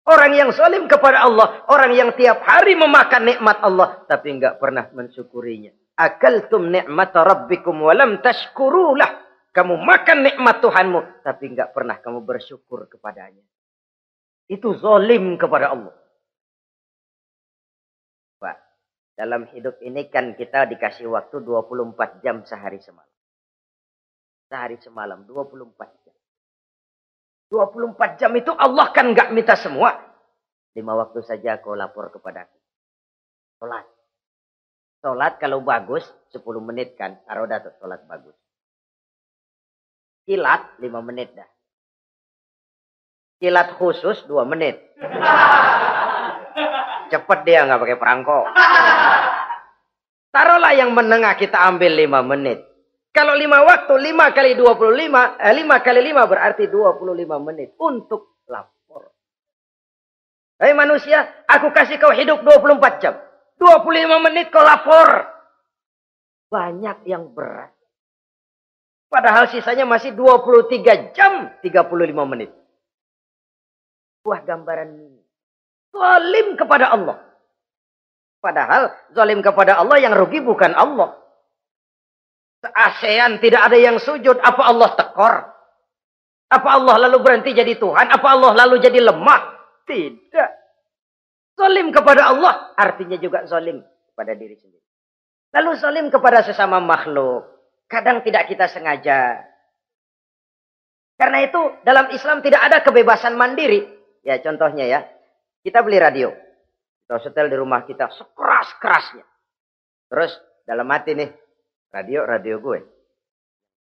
[0.04, 1.64] Orang yang salim kepada Allah.
[1.72, 4.04] Orang yang tiap hari memakan nikmat Allah.
[4.04, 5.77] Tapi enggak pernah mensyukurinya.
[5.98, 9.26] Akaltum nikmat rabbikum walam tashkurulah.
[9.50, 11.26] Kamu makan nikmat Tuhanmu.
[11.26, 13.42] Tapi enggak pernah kamu bersyukur kepadanya.
[14.46, 15.90] Itu zolim kepada Allah.
[18.38, 18.56] Pak,
[19.18, 23.10] dalam hidup ini kan kita dikasih waktu 24 jam sehari semalam.
[24.46, 25.74] Sehari semalam, 24
[26.06, 26.16] jam.
[27.50, 29.98] 24 jam itu Allah kan nggak minta semua.
[30.78, 32.58] Lima waktu saja kau lapor kepada aku.
[33.58, 33.97] Sholat.
[34.98, 36.02] Sholat kalau bagus,
[36.34, 37.22] 10 menit kan.
[37.30, 38.34] Aroda tuh sholat bagus.
[40.26, 41.48] Kilat, 5 menit dah.
[43.38, 44.82] Kilat khusus dua menit.
[47.14, 48.50] Cepet dia nggak pakai perangko.
[50.34, 52.66] Taruhlah yang menengah kita ambil lima menit.
[53.14, 57.14] Kalau lima waktu, lima kali dua puluh lima, eh, lima kali lima berarti dua puluh
[57.14, 59.14] lima menit untuk lapor.
[60.58, 63.14] Hei manusia, aku kasih kau hidup dua puluh empat jam.
[63.58, 65.26] Dua puluh lima menit kau lapor.
[66.48, 67.74] Banyak yang berat.
[69.10, 72.54] Padahal sisanya masih dua puluh tiga jam tiga puluh lima menit
[74.20, 75.24] sebuah gambaran ini.
[75.88, 77.16] Zalim kepada Allah.
[78.44, 81.16] Padahal zalim kepada Allah yang rugi bukan Allah.
[82.60, 84.36] Se-ASEAN tidak ada yang sujud.
[84.44, 85.34] Apa Allah tekor?
[86.52, 88.12] Apa Allah lalu berhenti jadi Tuhan?
[88.12, 89.40] Apa Allah lalu jadi lemah?
[89.88, 90.50] Tidak.
[91.58, 93.82] Zalim kepada Allah artinya juga zalim
[94.14, 94.86] kepada diri sendiri.
[95.58, 97.50] Lalu zalim kepada sesama makhluk.
[97.90, 99.42] Kadang tidak kita sengaja.
[101.18, 103.90] Karena itu dalam Islam tidak ada kebebasan mandiri.
[104.22, 105.00] Ya contohnya ya.
[105.66, 106.30] Kita beli radio.
[107.02, 109.26] Kita setel di rumah kita sekeras-kerasnya.
[110.14, 110.30] Terus
[110.62, 111.30] dalam hati nih.
[111.90, 112.78] Radio, radio gue.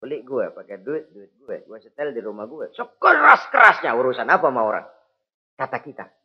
[0.01, 1.61] Beli gue, pakai duit, duit gue.
[1.67, 2.73] Gue setel di rumah gue.
[2.73, 3.93] Sekeras-kerasnya.
[3.93, 4.86] Urusan apa sama orang?
[5.53, 6.16] Kata kita.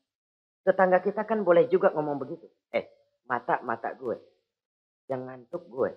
[0.63, 2.47] Tetangga kita kan boleh juga ngomong begitu.
[2.71, 2.87] Eh,
[3.27, 4.15] mata-mata gue.
[5.11, 5.91] Yang ngantuk gue.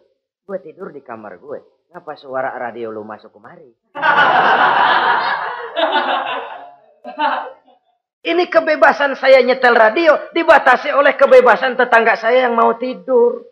[0.46, 1.62] Gue tidur di kamar gue.
[1.94, 3.70] Ngapa suara radio lu masuk kemari?
[8.26, 13.46] Ini kebebasan saya nyetel radio dibatasi oleh kebebasan tetangga saya yang mau tidur.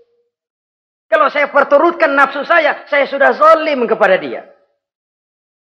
[1.05, 4.49] Kalau saya perturutkan nafsu saya, saya sudah zolim kepada dia.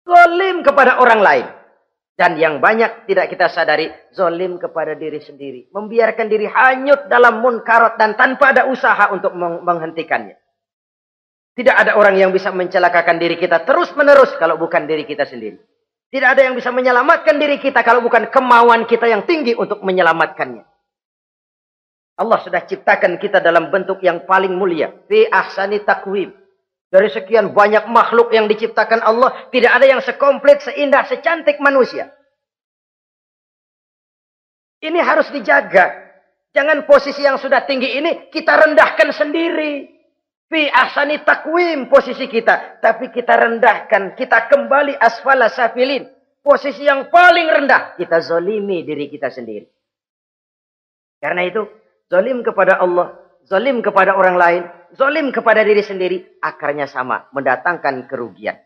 [0.04, 1.48] Zolim kepada orang lain.
[2.20, 5.72] Dan yang banyak tidak kita sadari, zolim kepada diri sendiri.
[5.72, 10.36] Membiarkan diri hanyut dalam munkarat dan tanpa ada usaha untuk menghentikannya.
[11.56, 15.64] Tidak ada orang yang bisa mencelakakan diri kita terus menerus kalau bukan diri kita sendiri.
[16.12, 20.68] Tidak ada yang bisa menyelamatkan diri kita kalau bukan kemauan kita yang tinggi untuk menyelamatkannya.
[22.20, 24.92] Allah sudah ciptakan kita dalam bentuk yang paling mulia.
[25.08, 26.36] Fi ahsani takwim.
[26.90, 32.10] Dari sekian banyak makhluk yang diciptakan Allah, tidak ada yang sekomplit, seindah, secantik manusia.
[34.82, 36.10] Ini harus dijaga.
[36.50, 39.86] Jangan posisi yang sudah tinggi ini kita rendahkan sendiri.
[40.50, 42.82] Fi ahsani takwim posisi kita.
[42.82, 44.18] Tapi kita rendahkan.
[44.18, 46.10] Kita kembali asfala safilin.
[46.42, 47.94] Posisi yang paling rendah.
[48.00, 49.70] Kita zolimi diri kita sendiri.
[51.22, 51.70] Karena itu.
[52.10, 53.14] Zolim kepada Allah.
[53.46, 54.64] Zolim kepada orang lain.
[54.96, 56.40] Zolim kepada diri sendiri.
[56.42, 57.30] Akarnya sama.
[57.36, 58.58] Mendatangkan kerugian.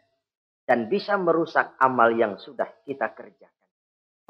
[0.63, 3.67] Dan bisa merusak amal yang sudah kita kerjakan.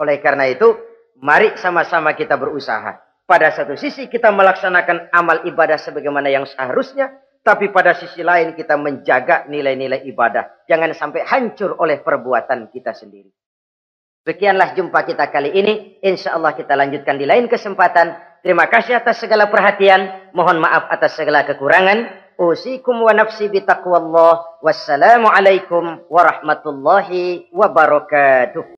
[0.02, 0.74] Oleh karena itu.
[1.22, 2.98] Mari sama-sama kita berusaha.
[3.24, 8.80] Pada satu sisi kita melaksanakan amal ibadah sebagaimana yang seharusnya tapi pada sisi lain kita
[8.80, 10.64] menjaga nilai-nilai ibadah.
[10.64, 13.28] Jangan sampai hancur oleh perbuatan kita sendiri.
[14.24, 16.00] Sekianlah jumpa kita kali ini.
[16.00, 18.16] Insya Allah kita lanjutkan di lain kesempatan.
[18.44, 20.36] Terima kasih atas segala perhatian.
[20.36, 22.12] Mohon maaf atas segala kekurangan.
[22.36, 24.60] Usikum wa nafsi bitaqwallah.
[24.60, 28.68] Wassalamualaikum warahmatullahi wabarakatuh.